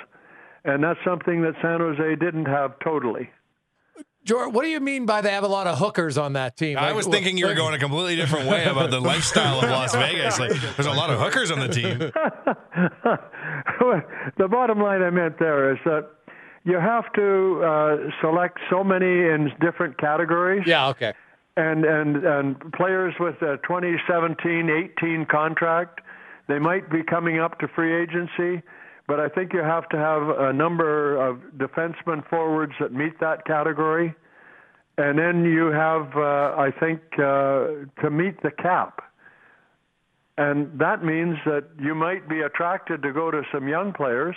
[0.66, 3.30] And that's something that San Jose didn't have totally.
[4.26, 6.78] George, what do you mean by they have a lot of hookers on that team?
[6.78, 9.60] I Like, was wh- thinking you were going a completely different way about the lifestyle
[9.60, 10.38] of Las Vegas.
[10.38, 12.00] Like, there's a lot of hookers on the team.
[14.38, 16.10] the bottom line I meant there is that
[16.66, 20.64] you have to uh, select so many in different categories.
[20.66, 21.14] Yeah, okay.
[21.58, 26.02] And and and players with a 2017-18 contract,
[26.48, 28.62] they might be coming up to free agency,
[29.08, 33.44] but I think you have to have a number of defensemen forwards that meet that
[33.46, 34.14] category,
[34.98, 39.02] and then you have, uh, I think, uh, to meet the cap.
[40.38, 44.36] And that means that you might be attracted to go to some young players,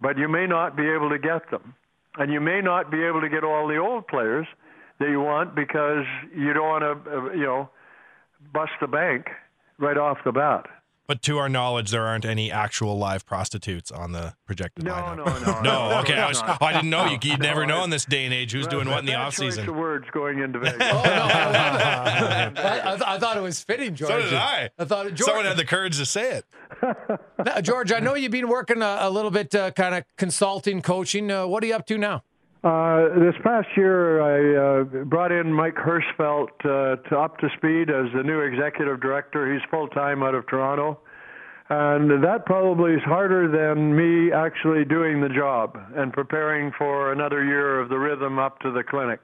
[0.00, 1.74] but you may not be able to get them.
[2.16, 4.46] And you may not be able to get all the old players
[5.02, 7.68] that you want because you don't want to, uh, you know,
[8.52, 9.26] bust the bank
[9.78, 10.66] right off the bat.
[11.08, 15.16] But to our knowledge, there aren't any actual live prostitutes on the projected No, lineup.
[15.16, 15.60] no, no.
[15.60, 15.88] no.
[15.90, 16.56] no, Okay, I, was, No.
[16.60, 17.06] I didn't know.
[17.06, 19.12] You, you'd never know I- in this day and age who's doing what in the
[19.12, 19.68] Bad off choice season.
[19.68, 20.78] of words going into Vegas.
[20.80, 22.52] Oh, no, I.
[22.56, 24.10] I, I, I thought it was fitting, George.
[24.10, 24.70] So did I.
[24.78, 26.46] I thought George, Someone had the courage to say it.
[27.44, 30.82] Now, George, I know you've been working a, a little bit, uh, kind of consulting,
[30.82, 31.30] coaching.
[31.30, 32.22] Uh, what are you up to now?
[32.64, 37.90] Uh, this past year, I uh, brought in Mike Hirschfeld uh, to up to speed
[37.90, 39.52] as the new executive director.
[39.52, 41.00] He's full time out of Toronto,
[41.70, 47.44] and that probably is harder than me actually doing the job and preparing for another
[47.44, 49.22] year of the rhythm up to the clinic.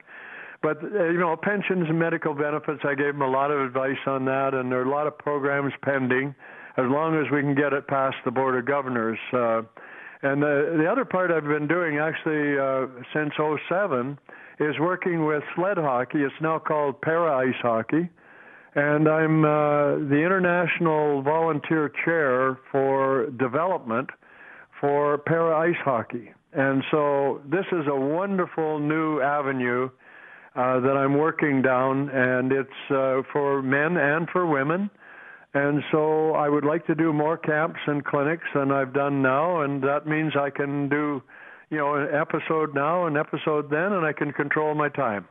[0.61, 4.03] But uh, you know, pensions and medical benefits, I gave him a lot of advice
[4.05, 6.35] on that, and there are a lot of programs pending.
[6.75, 9.19] As long as we can get it past the board of governors.
[9.31, 9.61] Uh,
[10.21, 13.33] and the, the other part I've been doing actually uh, since
[13.69, 14.17] '07
[14.59, 16.19] is working with sled hockey.
[16.19, 18.09] It's now called para ice hockey.
[18.75, 24.09] And I'm uh, the international volunteer chair for development
[24.79, 26.31] for para ice hockey.
[26.53, 29.89] And so this is a wonderful new avenue
[30.55, 34.89] uh, that I'm working down, and it's uh, for men and for women.
[35.53, 39.61] And so I would like to do more camps and clinics than I've done now,
[39.61, 41.23] and that means I can do,
[41.71, 45.27] you know, an episode now, an episode then, and I can control my time.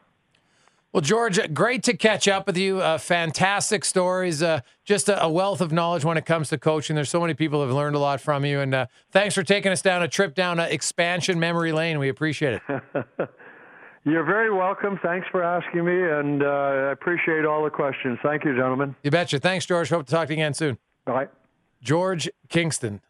[0.92, 2.80] Well, George, great to catch up with you.
[2.80, 4.42] Uh, fantastic stories.
[4.42, 6.96] Uh, just a, a wealth of knowledge when it comes to coaching.
[6.96, 8.60] There's so many people who have learned a lot from you.
[8.60, 11.98] And uh, thanks for taking us down a trip down uh, expansion memory lane.
[11.98, 12.82] We appreciate it.
[14.04, 14.98] You're very welcome.
[15.02, 18.18] Thanks for asking me, and uh, I appreciate all the questions.
[18.22, 18.94] Thank you, gentlemen.
[19.02, 19.38] You betcha.
[19.38, 19.88] Thanks, George.
[19.90, 20.78] Hope to talk to you again soon.
[21.04, 21.28] Bye.
[21.82, 23.00] George Kingston,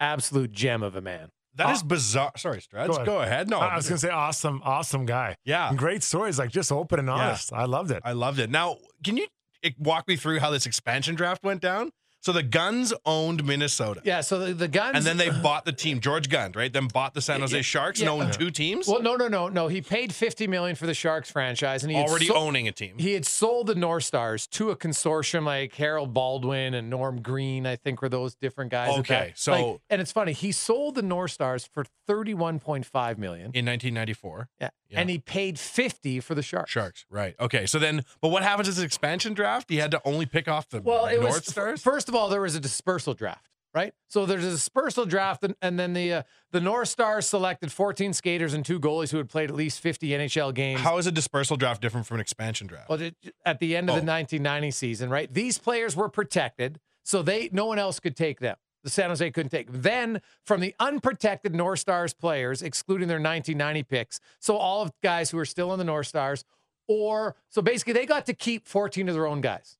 [0.00, 1.30] absolute gem of a man.
[1.54, 2.32] That is bizarre.
[2.36, 3.04] Sorry, Strads.
[3.04, 3.50] Go ahead.
[3.50, 5.34] No, I was going to say awesome, awesome guy.
[5.44, 5.68] Yeah.
[5.68, 7.14] And great stories, like just open and Yeah.
[7.14, 7.52] honest.
[7.52, 8.00] I loved it.
[8.04, 8.48] I loved it.
[8.48, 9.26] Now, can you
[9.64, 11.90] eh, walk me through how this expansion draft went down?
[12.20, 14.02] So the Gunds owned Minnesota.
[14.04, 14.96] Yeah, so the, the Gunds.
[14.98, 16.00] And then they bought the team.
[16.00, 16.72] George Gund, right?
[16.72, 18.10] Then bought the San Jose Yeah, Sharks yeah.
[18.12, 18.88] and owned two teams.
[18.88, 19.68] Well, no, no, no, no.
[19.68, 22.96] He paid fifty million for the Sharks franchise, and he had Already owning a team.
[22.98, 27.66] He had sold the North Stars to a consortium like Howard Baldwin and Norm Green.
[27.66, 28.98] I think were those different guys.
[28.98, 30.32] Okay, so- like, and it's funny.
[30.32, 33.52] He sold the North Stars for thirty-one point five million.
[33.54, 34.48] in 1994.
[34.60, 34.70] Yeah.
[34.90, 35.00] Yeah.
[35.00, 36.70] and he paid fifty for the Sharks.
[36.70, 37.34] Sharks, right.
[37.38, 37.66] Okay.
[37.66, 39.68] So then, but what happens is expansion draft?
[39.68, 41.82] He had to only pick off the Well, it North was Stars?
[41.82, 43.92] first of all there was a dispersal draft, right?
[44.08, 48.12] So there's a dispersal draft, and, and then the uh, the North Stars selected 14
[48.12, 50.80] skaters and two goalies who had played at least 50 NHL games.
[50.80, 52.88] How is a dispersal draft different from an expansion draft?
[52.88, 53.00] Well,
[53.44, 54.14] at the end of the Oh.
[54.14, 55.32] 1990 season, right?
[55.32, 58.56] These players were protected, so they no one else could take them.
[58.84, 59.82] The San Jose couldn't take them.
[59.82, 64.94] Then from the unprotected North Stars players, excluding their 1990 picks, so all of the
[65.02, 66.44] guys who are still in the North Stars,
[66.86, 69.77] or so basically they got to keep 14 of their own guys.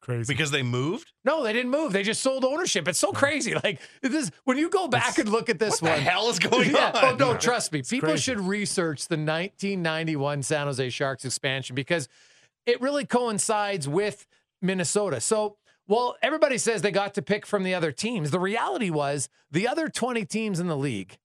[0.00, 0.32] Crazy.
[0.32, 1.12] because they moved?
[1.24, 1.92] No, they didn't move.
[1.92, 2.88] They just sold ownership.
[2.88, 3.12] It's so oh.
[3.12, 3.54] crazy.
[3.54, 6.38] Like this, when you go back and look at this What one, the hell is
[6.38, 6.92] going yeah.
[6.94, 7.14] Oh, on?
[7.14, 7.82] Oh no, trust me.
[7.82, 8.22] People crazy.
[8.22, 12.08] should research the 1991 San Jose Sharks expansion because
[12.66, 14.26] it really coincides with
[14.62, 15.20] Minnesota.
[15.20, 15.56] So
[15.86, 19.66] while everybody says they got to pick from the other teams, the reality was the
[19.66, 21.18] other 20 teams in the league,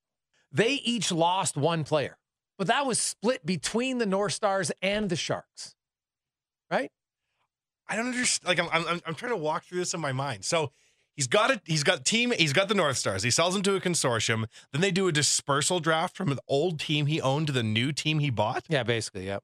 [0.52, 2.18] they each lost one player,
[2.58, 5.76] but that was split between the North Stars and the Sharks.
[6.72, 6.92] Right?
[7.88, 8.48] I don't understand.
[8.48, 10.46] Like I'm, I'm, I'm trying to walk through this in my mind.
[10.46, 10.72] So
[11.16, 11.62] he's got it.
[11.66, 12.32] He's got team.
[12.32, 13.24] He's got the North Stars.
[13.24, 14.46] He sells them to a consortium.
[14.72, 17.92] Then they do a dispersal draft from the old team he owned to the new
[17.92, 18.66] team he bought.
[18.68, 19.26] Yeah, basically.
[19.26, 19.44] Yep.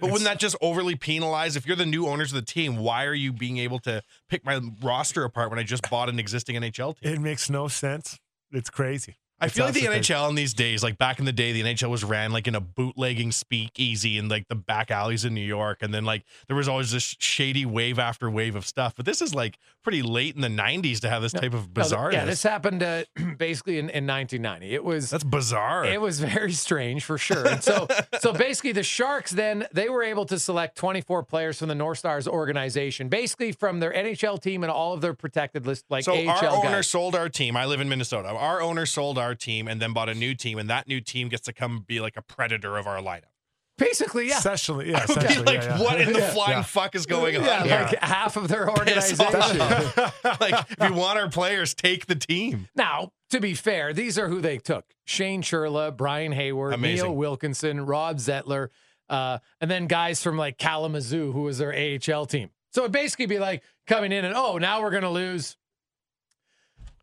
[0.00, 1.54] But wouldn't that just overly penalize?
[1.54, 4.44] If you're the new owners of the team, why are you being able to pick
[4.44, 7.12] my roster apart when I just bought an existing NHL team?
[7.12, 8.18] It makes no sense.
[8.50, 9.16] It's crazy.
[9.42, 10.12] I feel like the crazy.
[10.14, 12.54] NHL in these days, like back in the day, the NHL was ran like in
[12.54, 16.56] a bootlegging speakeasy in like the back alleys in New York, and then like there
[16.56, 18.94] was always this shady wave after wave of stuff.
[18.96, 22.10] But this is like pretty late in the '90s to have this type of No,
[22.10, 23.04] yeah, this happened uh,
[23.36, 24.72] basically in, in 1990.
[24.72, 25.84] It was That's bizarre.
[25.84, 27.46] It was very strange for sure.
[27.46, 27.88] And so,
[28.20, 31.98] so basically, the Sharks then they were able to select 24 players from the North
[31.98, 36.14] Stars organization, basically from their NHL team and all of their protected list, like so
[36.14, 36.88] AHL our owner guys.
[36.88, 37.56] sold our team.
[37.56, 38.28] I live in Minnesota.
[38.28, 41.28] Our owner sold our team and then bought a new team, and that new team
[41.28, 43.24] gets to come be like a predator of our lineup.
[43.78, 44.38] Basically, yeah.
[44.38, 44.98] Essentially, yeah.
[45.00, 45.82] I essentially, like, yeah, yeah.
[45.82, 46.30] what in the Yeah.
[46.30, 46.62] flying Yeah.
[46.62, 47.44] fuck is going on?
[47.44, 49.26] Yeah, like half of their organization.
[50.40, 52.68] like, if you want our players, take the team.
[52.76, 57.06] Now, to be fair, these are who they took: Shane Churla, Brian Hayward, Amazing.
[57.06, 58.68] Neil Wilkinson, Rob Zettler,
[59.08, 62.50] uh, and then guys from like Kalamazoo, who was their AHL team.
[62.72, 65.56] So it'd basically be like coming in and oh, now we're going to lose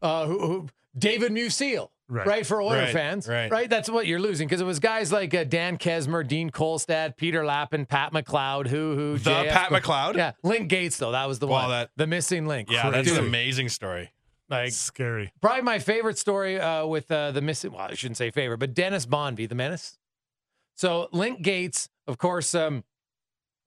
[0.02, 0.68] uh, who, who,
[0.98, 1.90] David Musil.
[2.12, 2.26] Right.
[2.26, 2.46] Right.
[2.46, 3.70] for Oiler Right, fans, right.
[3.70, 7.46] That's what you're losing because it was guys like uh, Dan Keczmer, Dean Kolstad, Peter
[7.46, 10.16] Lappin, Pat McLeod, who who The JF Pat McLeod?
[10.16, 13.12] yeah, Link Gaetz though that was the Wow, one, that- the missing link, Yeah, that's
[13.12, 14.12] an amazing story.
[14.50, 15.32] like Scary.
[15.40, 17.74] Probably my favorite story uh, with uh, the missing.
[17.74, 20.00] Well, I shouldn't say favorite, but Dennis Bonvie, the menace.
[20.76, 22.84] So Link Gaetz, of course, um,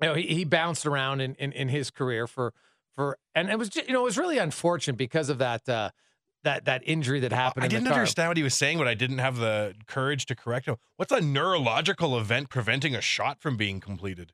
[0.00, 2.52] you know, he, he bounced around in, in in his career for
[2.96, 5.90] for, and it was just, you know it was really unfortunate because of that uh,
[6.44, 7.64] that that injury that happened.
[7.64, 7.98] I in didn't car.
[7.98, 10.76] understand what he was saying, but I didn't have the courage to correct him.
[10.96, 14.32] What's a neurological event preventing a shot from being completed?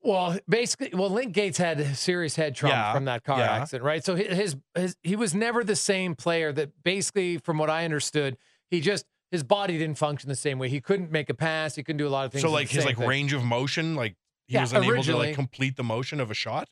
[0.00, 3.52] Well, basically, well, Link Gaetz had serious head trauma Yeah, from that car yeah.
[3.56, 4.04] accident, right?
[4.04, 6.52] So hi- his his he was never the same player.
[6.52, 8.38] That basically, from what I understood,
[8.70, 10.68] he just his body didn't function the same way.
[10.68, 11.74] He couldn't make a pass.
[11.74, 12.42] He couldn't do a lot of things.
[12.42, 13.08] So like his like thing.
[13.08, 16.34] range of motion, like he Yeah, was unable to like complete the motion of a
[16.34, 16.68] shot.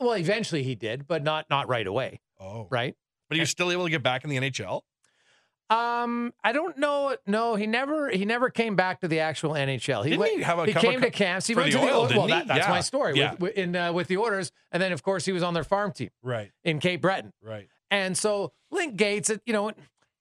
[0.00, 2.94] Well, eventually he did, but not not right away, Oh, right?
[3.28, 4.82] But he was still able to get back in the NHL.
[5.70, 7.14] Um, I don't know.
[7.26, 10.02] No, he never he never came back to the actual NHL.
[10.02, 11.46] He Didn't went, he have a he came to camps.
[11.46, 13.34] He went the to the Oil, well, that, that's Yeah, my story yeah.
[13.38, 15.92] with, in uh, with the orders, and then of course he was on their farm
[15.92, 17.32] team Right, in Cape Breton.
[17.42, 17.68] right.
[17.90, 19.72] And so Link Gaetz, you know,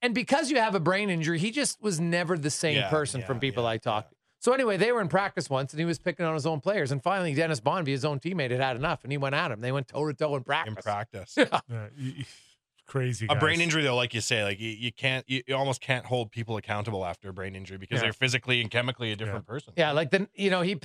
[0.01, 3.24] and because you have a brain injury, he just was never the same Yeah, person
[3.24, 4.16] from people I talked to.
[4.39, 6.91] So anyway, they were in practice once, and he was picking on his own players.
[6.91, 9.61] And finally, Dennis Bonvie, his own teammate, had had enough, and he went at him.
[9.61, 10.75] They went toe to toe in practice.
[10.77, 12.25] In practice, Yeah, you- you-
[12.88, 13.27] crazy.
[13.29, 16.05] a brain injury though, like you say, like you, you can't, you, you almost can't
[16.05, 18.03] hold people accountable after a brain injury because Yeah.
[18.03, 19.73] they're physically and chemically a different person.
[19.75, 20.75] Yeah, like the you know he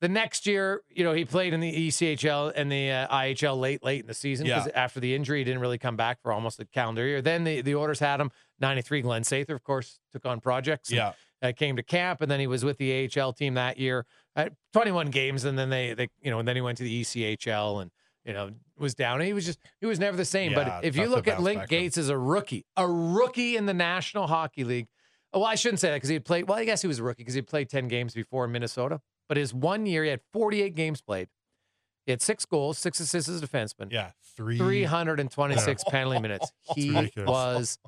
[0.00, 3.84] the next year you know he played in the ECHL and the uh, IHL late
[3.84, 4.72] late in the season because Yeah.
[4.74, 7.22] after the injury he didn't really come back for almost a calendar year.
[7.22, 8.32] Then the the orders had him.
[8.58, 10.88] Ninety three Glenn Sather of course took on projects.
[10.88, 11.12] and, Yeah.
[11.42, 14.06] Uh, came to camp and then he was with the AHL team that year.
[14.36, 16.84] Uh, Twenty one games and then they they you know and then he went to
[16.84, 17.90] the ECHL and
[18.24, 19.20] you know was down.
[19.20, 20.52] He was just he was never the same.
[20.52, 21.62] Yeah, but if you look at Link.
[21.68, 24.86] Gaetz as a rookie, a rookie in the National Hockey League.
[25.32, 26.46] Well, I shouldn't say that because he played.
[26.48, 29.00] Well, I guess he was a rookie because he played ten games before in Minnesota.
[29.28, 31.28] But his one year, he had forty-eight games played.
[32.06, 34.58] He had six goals, six assists as a defenseman, Yeah, three.
[34.58, 36.52] three hundred and twenty-six penalty minutes.
[36.76, 37.78] He was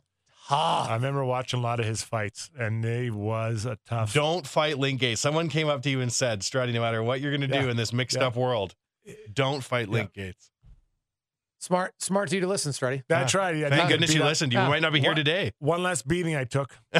[0.48, 0.88] tough.
[0.90, 4.12] I remember watching a lot of his fights, and they was a tough.
[4.14, 5.18] Don't fight Link Gaetz.
[5.18, 7.68] Someone came up to you and said, Strutty, no matter what you're going to do
[7.68, 8.26] in this mixed Yeah.
[8.26, 8.74] up world,
[9.32, 10.50] don't fight Link Gaetz.
[11.58, 13.04] Smart, smart to you to listen, Strutty.
[13.08, 13.56] That's right.
[13.56, 14.52] Yeah, Thank goodness you up- listened.
[14.52, 14.68] You Yeah.
[14.68, 15.16] might not be here What?
[15.16, 15.52] today.
[15.60, 16.76] One less beating I took.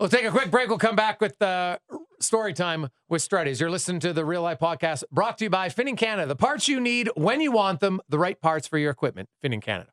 [0.00, 0.68] We'll take a quick break.
[0.68, 1.78] We'll come back with uh,
[2.20, 3.60] story time with Strutties.
[3.60, 6.26] You're listening to the Real Life Podcast brought to you by Finning Canada.
[6.26, 9.28] The parts you need when you want them, the right parts for your equipment.
[9.42, 9.90] Finning Canada.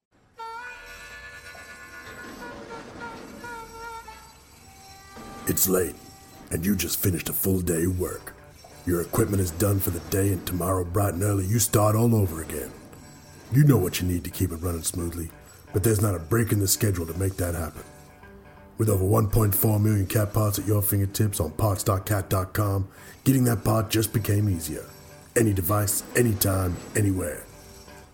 [5.51, 5.95] It's late,
[6.49, 8.33] and you just finished a full day of work.
[8.85, 12.15] Your equipment is done for the day, and tomorrow, bright and early, you start all
[12.15, 12.71] over again.
[13.51, 15.27] You know what you need to keep it running smoothly,
[15.73, 17.83] but there's not a break in the schedule to make that happen.
[18.77, 22.87] With over 1.4 million cat parts at your fingertips on parts.cat.com,
[23.25, 24.85] getting that part just became easier.
[25.35, 27.45] Any device, anytime, anywhere.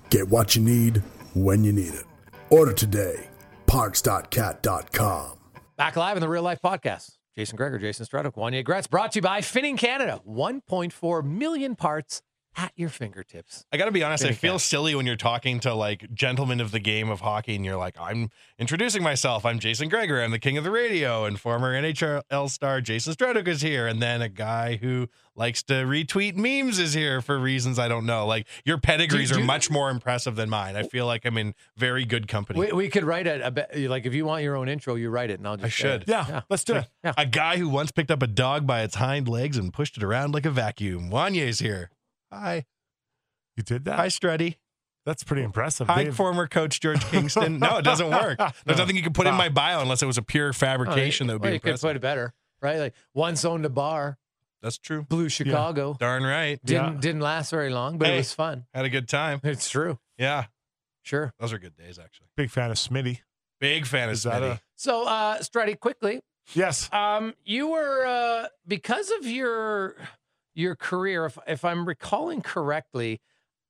[0.10, 1.04] Get what you need
[1.36, 2.06] when you need it.
[2.50, 3.30] Order today.
[3.68, 5.34] Parts.cat.com.
[5.78, 7.17] Back live in the Real Life Podcast.
[7.38, 10.20] Jason Gregor, Jason Strudwick, Wanya Gretz, brought to you by Finning Canada.
[10.28, 12.24] 1.4 million parts
[12.58, 13.66] at your fingertips.
[13.72, 16.72] I got to be honest, I feel silly when you're talking to like gentlemen of
[16.72, 19.46] the game of hockey and you're like, I'm introducing myself.
[19.46, 20.22] I'm Jason Gregor.
[20.22, 23.86] I'm the king of the radio and former NHL star Jason Strudwick is here.
[23.86, 28.08] And then a guy who likes to retweet memes is here for reasons I don't
[28.08, 28.26] know.
[28.26, 30.76] Like your pedigrees Do- do- are much more impressive than mine.
[30.76, 32.60] I feel like I'm in very good company.
[32.60, 35.38] We, we could write be- like if you want your own intro, you write it,
[35.38, 35.72] and I'll just I it.
[36.00, 36.04] should.
[36.08, 36.88] Yeah, let's do it.
[37.04, 37.14] Yeah.
[37.18, 40.04] A guy who once picked up a dog by its hind legs and pushed it
[40.04, 41.12] around like a vacuum.
[41.12, 41.92] Wanye's here.
[42.32, 42.66] Hi.
[43.56, 43.96] You did that?
[43.98, 44.56] Hi, Struddy.
[45.06, 45.88] That's pretty impressive.
[45.88, 47.60] Hi, They've- former coach George Kingston.
[47.60, 48.38] No, it doesn't work.
[48.66, 48.76] There's No.
[48.76, 49.38] nothing you can put in Wow.
[49.38, 51.88] my bio unless it was a pure fabrication that would well, be you could impressive.
[51.90, 52.78] put it better, right?
[52.78, 54.18] Like once owned a bar,
[54.62, 55.04] That's true.
[55.04, 55.96] Blue Chicago.
[56.00, 56.60] Darn right.
[56.66, 57.00] Didn't Yeah.
[57.00, 58.16] didn't last very long, but Hey.
[58.16, 58.66] it was fun.
[58.74, 59.40] Had a good time.
[59.44, 59.98] It's true.
[60.18, 60.48] Yeah,
[61.04, 61.32] Sure.
[61.40, 62.28] those are good days actually.
[62.36, 63.20] Big fan of Smitty.
[63.62, 64.52] Big fan of Is that Smitty.
[64.56, 66.22] a- So, uh, Strutty, quickly,
[66.54, 66.92] Yes.
[66.92, 69.96] um, you were uh, because of your
[70.58, 71.26] your career.
[71.26, 73.22] If if I'm recalling correctly,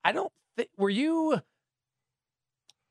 [0.04, 1.42] I don't think were you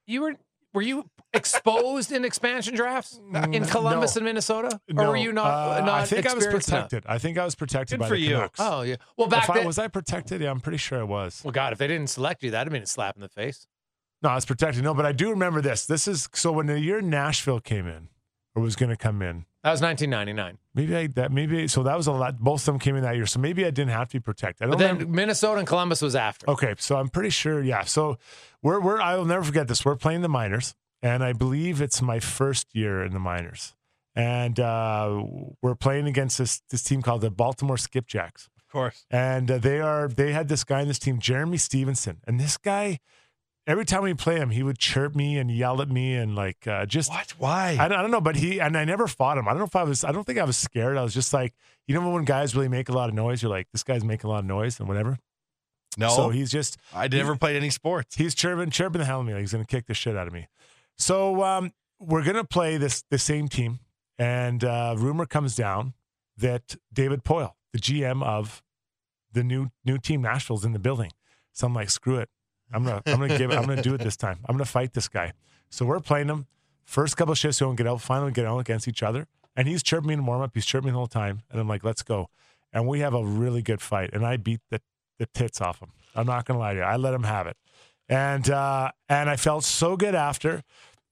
[0.07, 0.37] you were
[0.75, 3.19] were you exposed in expansion drafts
[3.53, 4.19] in Columbus No.
[4.21, 5.47] and Minnesota, or No, were you not?
[5.47, 7.05] uh, not I think I was protected.
[7.07, 8.35] I think I was protected Good by for the you.
[8.35, 8.61] Canucks.
[8.61, 8.97] Oh yeah.
[9.17, 10.43] Well, back If I, then, was I protected?
[10.43, 11.41] Yeah, I'm pretty sure I was.
[11.45, 13.67] well, God, if they didn't select you, that'd have been a slap in the face.
[14.23, 14.83] No, I was protected.
[14.85, 15.87] No, but I do remember this.
[15.87, 18.09] This is so when the year Nashville came in
[18.57, 19.45] or was going to come in.
[19.63, 20.59] That was 1999.
[20.75, 22.39] Maybe I that maybe so that was a lot.
[22.39, 24.65] Both of them came in that year, so maybe I didn't have to be protected.
[24.67, 25.13] I But don't then remember.
[25.17, 26.49] Minnesota and Columbus was after.
[26.51, 27.63] Okay, so I'm pretty sure.
[27.63, 28.19] Yeah, so
[28.63, 29.85] we're we're I will never forget this.
[29.85, 33.75] We're playing the minors, and I believe it's my first year in the minors,
[34.15, 35.23] and uh,
[35.63, 38.49] we're playing against this this team called the Baltimore Skipjacks.
[38.59, 39.05] Of course.
[39.11, 42.57] and uh, they are they had this guy in this team, Jeremy Stevenson, and this
[42.57, 43.01] guy.
[43.67, 46.67] Every time we play him, he would chirp me and yell at me and like
[46.69, 47.35] uh, just What?
[47.39, 47.77] Why?
[47.81, 49.49] I don't, I don't know, but he and I never fought him.
[49.49, 50.05] I don't know if I was.
[50.05, 50.97] I don't think I was scared.
[50.97, 51.53] I was just like,
[51.89, 54.29] you know, when guys really make a lot of noise, you're like, this guy's making
[54.29, 55.19] a lot of noise and whatever.
[55.99, 56.11] no.
[56.11, 58.15] So he's just I never played any sports.
[58.15, 59.33] he's chirping chirping the hell out of me.
[59.33, 60.47] Like he's gonna kick the shit out of me.
[60.97, 63.81] So um, we're gonna play this the same team,
[64.17, 65.95] and uh, rumor comes down
[66.37, 68.63] that David Poile, the GM of
[69.33, 71.11] the new new team Nashville's in the building.
[71.53, 72.29] So I'm like, screw it.
[72.73, 74.39] I'm gonna I'm gonna give it, I'm gonna do it this time.
[74.49, 75.33] I'm gonna fight this guy.
[75.71, 76.47] So we're playing him.
[76.85, 78.01] First couple of shifts, we don't get out.
[78.01, 80.53] Finally, get out against each other, and he's chirping me in warm up.
[80.55, 82.29] He's chirping me the whole time, and I'm like, let's go.
[82.73, 84.81] And we have a really good fight, and I beat the
[85.19, 85.93] the tits off him.
[86.15, 86.85] I'm not gonna lie to you.
[86.85, 87.57] I let him have it,
[88.09, 90.63] and uh, and I felt so good after.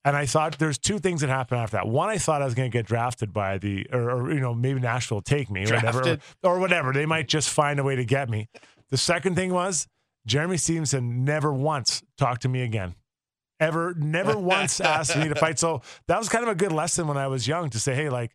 [0.07, 1.87] And I thought there's two things that happened after that.
[1.87, 4.53] One, I thought I was going to get drafted by the, or, or you know,
[4.53, 6.93] maybe Nashville will take me, or whatever, or, or whatever.
[6.93, 8.47] They might just find a way to get me.
[8.91, 9.87] The second thing was
[10.25, 12.95] Jeremy Stevenson never once talked to me again.
[13.59, 15.59] Ever, never once asked me to fight.
[15.59, 18.09] So that was kind of a good lesson when I was young to say, hey,
[18.09, 18.31] like,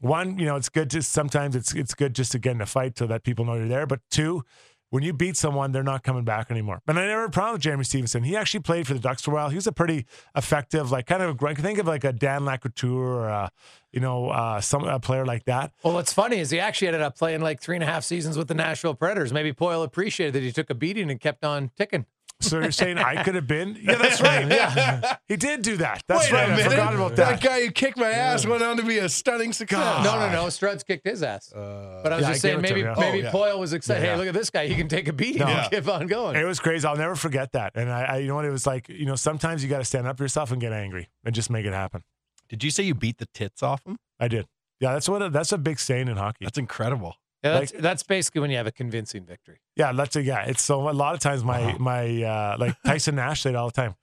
[0.00, 2.66] one, you know, it's good to sometimes it's it's good just to get in a
[2.66, 3.86] fight so that people know you're there.
[3.86, 4.44] But two,
[4.90, 6.82] when you beat someone, they're not coming back anymore.
[6.86, 8.24] And I never had a problem with Jeremy Stevenson.
[8.24, 9.48] He actually played for the Ducks for a while.
[9.48, 12.92] He was a pretty effective, like kind of I think of like a Dan LaCouture
[12.92, 13.50] or a,
[13.92, 15.72] you know, uh, some a player like that.
[15.82, 18.36] Well, what's funny is he actually ended up playing like three and a half seasons
[18.36, 19.32] with the Nashville Predators.
[19.32, 22.06] Maybe Poile appreciated that he took a beating and kept on ticking.
[22.40, 23.78] So you're saying I could have been?
[23.82, 24.46] Yeah, that's right.
[24.50, 26.02] Yeah, he did do that.
[26.06, 26.48] That's Wait right.
[26.48, 27.40] a I forgot about that.
[27.40, 30.04] That guy who kicked my ass went on to be a stunning success.
[30.04, 30.44] No, no, no.
[30.46, 31.50] Struds kicked his ass.
[31.54, 33.00] but I was Uh, Yeah, I just saying, gave it to maybe him, yeah.
[33.12, 33.30] maybe Oh, yeah.
[33.52, 34.04] Poile was excited.
[34.04, 34.66] Yeah, Hey, look at this guy.
[34.66, 35.48] He can take a beating No.
[35.48, 36.36] and keep on going.
[36.36, 36.86] It was crazy.
[36.86, 37.72] I'll never forget that.
[37.74, 38.44] And I, I you know what?
[38.46, 40.72] It was like, you know, sometimes you got to stand up for yourself and get
[40.72, 42.02] angry and just make it happen.
[42.48, 43.98] Did you say you beat the tits off him?
[44.18, 44.46] I did.
[44.80, 45.30] Yeah, that's what.
[45.32, 46.44] that's a big saying in hockey.
[46.46, 47.16] That's incredible.
[47.42, 49.60] Yeah, that's, that's basically when you have a convincing victory.
[49.76, 50.44] Yeah, that's a, yeah.
[50.44, 53.72] It's so a lot of times my my uh, like Tyson Nash said all the
[53.72, 53.94] time.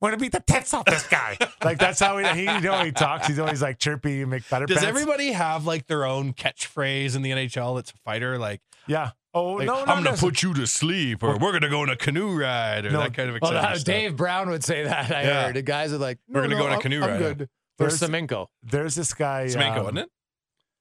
[0.00, 1.36] Want to beat the tits off this guy?
[1.64, 3.26] like that's how he, he you know he talks.
[3.26, 4.66] He's always like chirpy and make better.
[4.66, 4.88] Does pants.
[4.88, 8.38] everybody have like their own catchphrase in the NHL that's a fighter?
[8.38, 9.10] Like, Yeah.
[9.32, 10.16] Oh like, no, I'm no, gonna no.
[10.16, 13.00] put you to sleep, or we're gonna go on a canoe ride, or No.
[13.02, 13.84] that kind of Well, exciting stuff.
[13.94, 15.12] Dave Brown would say that.
[15.12, 15.46] I Yeah.
[15.46, 15.54] heard.
[15.56, 17.42] The guys are like, We're gonna no, go on a I'm- canoe I'm ride." good.
[17.42, 18.48] Or There's- Semenko.
[18.64, 19.46] There's this guy.
[19.46, 20.10] Semenko, um, wasn't it?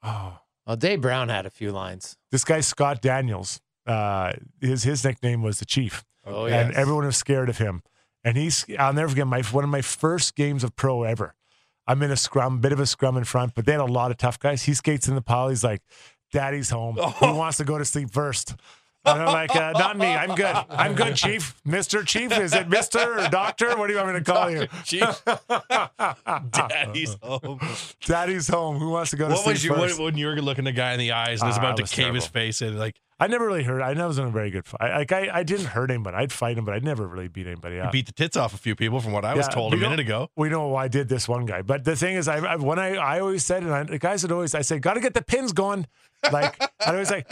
[0.02, 0.39] Oh,
[0.70, 2.16] Well, Dave Brown had a few lines.
[2.32, 3.60] this guy Scott Daniels.
[3.88, 6.06] Uh, his his nickname was the Chief.
[6.24, 7.82] Oh, and everyone was scared of him.
[8.24, 11.34] And he's I'll never forget my one of my first games of pro ever.
[11.88, 14.12] I'm in a scrum, bit of a scrum in front, but they had a lot
[14.12, 14.62] of tough guys.
[14.62, 15.50] He skates in the pile.
[15.50, 15.82] He's like,
[16.32, 16.98] "Daddy's home.
[16.98, 18.54] Who wants to go to sleep first?
[19.06, 20.08] And I'm like, uh, "Not me.
[20.08, 20.56] I'm good.
[20.70, 21.56] I'm good, Chief.
[21.66, 22.32] Mister Chief.
[22.38, 23.78] Is it Mister or Doctor?
[23.78, 24.68] What do you want me to call you?
[24.84, 25.04] Chief.
[26.52, 27.60] Daddy's home.
[28.06, 28.78] Daddy's home.
[28.78, 30.00] Who wants to go to What sleep was you what, first?
[30.02, 31.84] when you were looking the guy in the eyes and was Ah, about it to
[31.84, 32.34] was cave his terrible.
[32.34, 32.78] face in?
[32.78, 33.82] Like, I never really hurt.
[33.82, 34.92] I was in a very good fight.
[34.94, 36.16] Like I, I didn't hurt anybody.
[36.18, 37.92] I'd fight him, but I'd never really beat anybody you up.
[37.92, 39.82] beat the tits off a few people, from what I was Yeah, told a we
[39.82, 40.30] don't- minute ago.
[40.36, 42.80] We know why I did this one guy, but the thing is, I, I when
[42.80, 45.14] I I always said, and I, the guys would always I said, got to get
[45.14, 45.88] the pins going.
[46.32, 47.30] Like I would always like,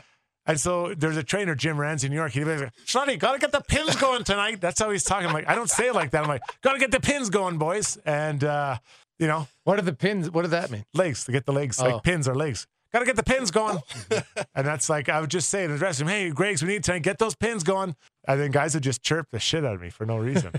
[0.48, 2.32] and so there's a trainer, Jim Ramsay in New York.
[2.32, 4.60] He'd like, Schnotty, got to get the pins going tonight.
[4.62, 5.28] That's how he's talking.
[5.28, 6.24] I'm like, I don't say it like that.
[6.24, 8.78] I'm like, got to get the pins going, boys, and uh,
[9.20, 10.32] you know, What are the pins?
[10.32, 10.86] What does that mean?
[10.94, 11.86] legs to get the legs, Oh.
[11.90, 12.66] like pins or legs.
[12.94, 13.80] Got to get the pins going.
[14.56, 16.84] and that's like, I would just say in the dressing room, hey, Greg's, we need
[16.86, 17.96] to get those pins going.
[18.28, 20.54] And then guys would just chirp the shit out of me for no reason.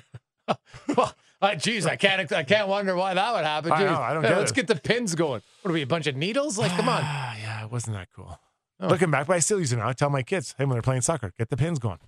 [0.96, 1.14] well,
[1.58, 2.30] geez, I can't.
[2.32, 3.72] I can't wonder why that would happen.
[3.72, 4.54] I know, I don't Hey, get let's it.
[4.54, 5.40] get the pins going.
[5.62, 5.82] What are we?
[5.82, 6.58] A bunch of needles?
[6.58, 7.00] Like, come on.
[7.02, 8.38] Ah, yeah, it wasn't that cool.
[8.80, 8.88] Oh.
[8.88, 9.88] Looking back, but I still use it now.
[9.88, 11.98] I tell my kids, hey, when they're playing soccer, get the pins going.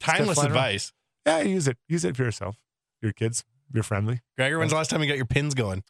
[0.00, 0.58] Timeless flying around.
[0.58, 0.92] advice.
[1.26, 1.78] Yeah, use it.
[1.88, 2.56] Use it for yourself,
[3.00, 4.20] your kids, your family.
[4.36, 5.84] Gregor, when's the last time you got your pins going?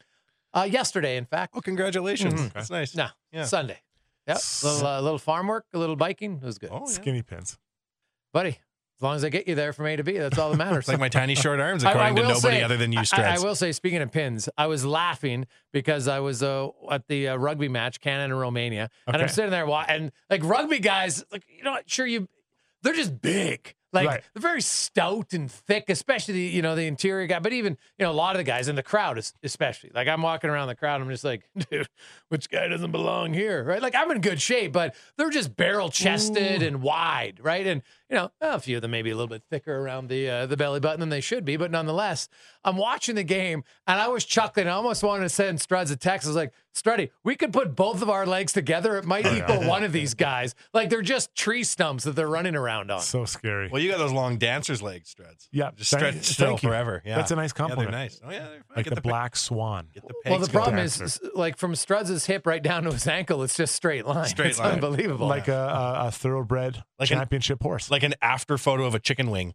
[0.53, 1.53] Uh, yesterday, in fact.
[1.55, 2.35] Oh, congratulations.
[2.39, 2.53] Mhm.
[2.53, 2.95] That's nice.
[2.95, 3.45] No, Yeah.
[3.45, 3.81] Sunday.
[4.27, 4.37] Yep.
[4.63, 6.35] little, uh, little farm work, a little biking.
[6.37, 6.69] It was good.
[6.71, 6.93] Oh, yeah.
[6.93, 7.57] Skinny pins.
[8.31, 8.59] Buddy,
[9.03, 10.79] as long as I get you there from A to B, that's all that matters.
[10.79, 13.01] It's like my tiny short arms, I- I according to nobody say- other than you,
[13.11, 17.07] I- I, will say, speaking of pins, I was laughing because I was uh, at
[17.09, 20.79] the uh, rugby match, Canada and Romania, and I'm sitting there wa- and like rugby
[20.79, 22.29] guys, like you know, sure you,
[22.81, 23.75] they're just big.
[23.93, 24.23] Like Right.
[24.33, 28.05] they're very stout and thick, especially the, you know the interior guy, but even you
[28.05, 29.91] know a lot of the guys in the crowd, es- especially.
[29.93, 31.87] Like I'm walking around the crowd, I'm just like, dude,
[32.29, 33.81] which guy doesn't belong here, right?
[33.81, 37.65] Like I'm in good shape, but they're just barrel chested and wide, right?
[37.67, 40.45] And you know a few of them maybe a little bit thicker around the uh,
[40.45, 42.27] the belly button than they should be, but nonetheless,
[42.63, 44.67] I'm watching the game and I was chuckling.
[44.67, 46.27] I almost wanted to send Struds a text.
[46.27, 48.97] I was like, Struddy, we could put both of our legs together.
[48.97, 50.55] It might equal one of these guys.
[50.73, 53.01] Like they're just tree stumps that they're running around on.
[53.01, 53.69] So scary.
[53.69, 55.47] well, you got those long dancer's legs, Streds.
[55.51, 56.69] Yeah, Just thank- stretch still thank you.
[56.69, 57.01] forever.
[57.05, 57.15] Yeah.
[57.17, 57.91] That's a nice Yeah, compliment.
[57.91, 58.21] they're nice.
[58.25, 58.39] Oh, yeah.
[58.39, 58.63] They're fine.
[58.75, 59.87] like Get the, the, pe- black swan.
[59.93, 60.85] Get the Well, the problem going.
[60.85, 64.27] is, like from Struds' hip right down to his ankle, it's just straight line.
[64.27, 64.73] Straight it's line.
[64.73, 65.27] unbelievable.
[65.27, 67.91] like a, a, a thoroughbred Like an- championship horse.
[67.91, 69.53] like an after photo of a chicken wing.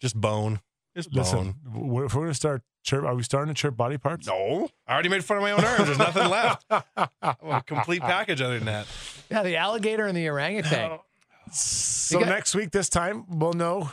[0.00, 0.60] Just bone.
[0.96, 1.88] Just Listen, bone.
[1.88, 4.26] we're- if we're going to start chirp, are we starting to chirp body parts?
[4.26, 4.68] No.
[4.86, 5.86] I already made fun of my own arms.
[5.86, 6.64] There's nothing left.
[7.22, 8.86] I'm a complete package other than that.
[9.30, 10.98] yeah, the alligator and the orangutan.
[11.52, 13.90] So got- next week, this time, we'll know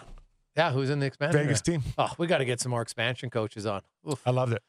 [0.55, 1.41] Yeah, who's in the expansion?
[1.41, 1.83] Vegas team.
[1.97, 3.81] Oh, we got to get some more expansion coaches on.
[4.09, 4.21] Oof.
[4.25, 4.63] I loved it.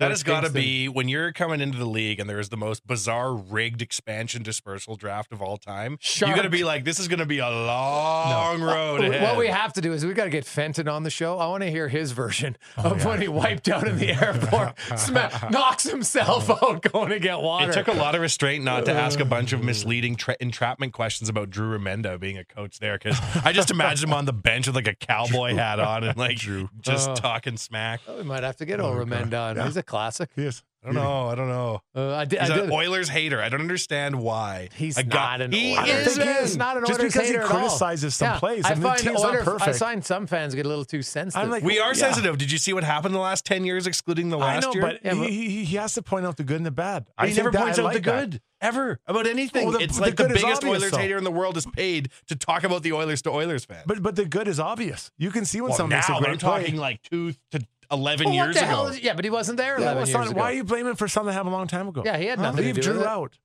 [0.00, 2.56] That has got to be when you're coming into the league and there is the
[2.56, 5.98] most bizarre rigged expansion dispersal draft of all time.
[6.16, 9.00] You're going to be like, this is going to be a long road.
[9.20, 11.38] What we have to do is we got to get Fenton on the show.
[11.38, 15.50] I want to hear his version Oh, of when he wiped out in the airport,
[15.50, 16.72] knocks himself oh.
[16.72, 17.70] out going to get water.
[17.70, 20.92] It took a lot of restraint not to ask a bunch of misleading tra- entrapment
[20.92, 24.32] questions about Drew Remenda being a coach there because I just imagine him on the
[24.32, 26.68] bench with like a cowboy hat on and like Drew.
[26.80, 27.14] just Oh.
[27.14, 28.00] talking smack.
[28.06, 29.56] Oh, we might have to get old oh, Remenda on.
[29.56, 29.64] Yeah.
[29.64, 30.30] He's a classic.
[30.36, 30.62] He is.
[30.82, 31.26] I don't know.
[31.28, 31.82] I don't know.
[31.94, 32.40] Uh, I did.
[32.40, 32.72] He's I an.
[32.72, 33.42] Oilers hater.
[33.42, 34.70] I don't understand why.
[34.74, 36.06] He's A guy- not an he Oilers.
[36.06, 37.58] is, I think is not an Just Oilers because he hater at all.
[37.58, 39.78] criticizes some plays, I and the find team's not Oilers- I perfect.
[39.78, 41.44] find some fans get a little too sensitive.
[41.44, 41.92] I'm like, We are Yeah.
[41.92, 42.38] sensitive.
[42.38, 44.80] Did you see what happened the last 10 years, excluding the I last know, year?
[44.82, 47.08] but Yeah, but- he, he, he has to point out the good and the bad.
[47.18, 48.30] I he think never that- points I out like the that.
[48.30, 49.68] good ever about anything.
[49.68, 50.96] Oh, the- it's the like the, good is biggest obvious, Oilers though.
[50.96, 53.84] hater in the world is paid to talk about the Oilers to Oilers fans.
[53.86, 55.10] But but the good is obvious.
[55.18, 56.60] You can see when well, someone makes now, a but great I'm play.
[56.62, 57.60] talking like two to
[57.92, 58.68] 11 Well, what years the ago.
[58.68, 60.38] hell is- yeah, but he wasn't there Yeah, 11 well, years son, ago.
[60.40, 62.02] why are you blaming for something that happened a long time ago?
[62.04, 62.50] Yeah, he had Huh?
[62.50, 63.08] nothing to do Drew with it.
[63.08, 63.38] out.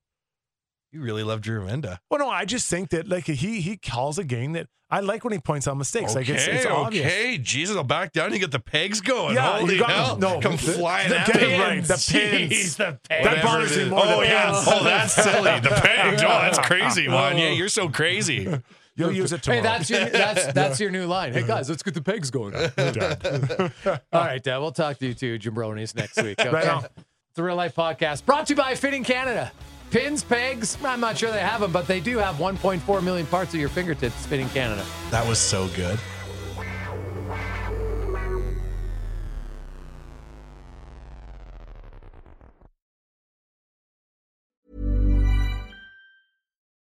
[0.92, 1.98] you really love Drew Remenda.
[2.10, 5.24] Well, no, I just think that like he he calls a game that I like
[5.26, 6.12] when he points out mistakes.
[6.16, 7.06] Okay, like it's, it's obvious.
[7.06, 7.38] okay.
[7.38, 8.32] Jesus, I'll back down.
[8.32, 9.36] You get the pegs going.
[9.36, 10.18] Yeah, Holy you got- hell.
[10.18, 11.26] no, Come the- flying the- out.
[11.28, 12.08] get right, the pins.
[12.08, 13.26] Jeez, the pins.
[13.26, 14.52] That bothers me more Oh, yeah.
[14.54, 14.68] pins.
[14.70, 15.60] Oh, that's silly.
[15.60, 16.22] The pegs.
[16.24, 17.38] Oh, that's crazy, one.
[17.38, 18.48] Yeah, you're so crazy.
[18.96, 19.62] You'll use it tomorrow.
[19.62, 21.34] Hey, that's your that's that's your new line.
[21.34, 22.56] Hey guys, let's get the pegs going.
[24.14, 26.40] All right, uh, we'll talk to you too, Jabronis, next week.
[26.40, 26.50] Okay?
[26.50, 26.86] Right on.
[27.36, 29.52] The Real Life Podcast brought to you by Finning Canada.
[29.92, 30.78] Pins, pegs.
[30.84, 33.70] I'm not sure they have them, but they do have 1.4 million parts of your
[33.70, 34.26] fingertips.
[34.26, 34.86] Finning Canada.
[35.12, 36.00] That was so good.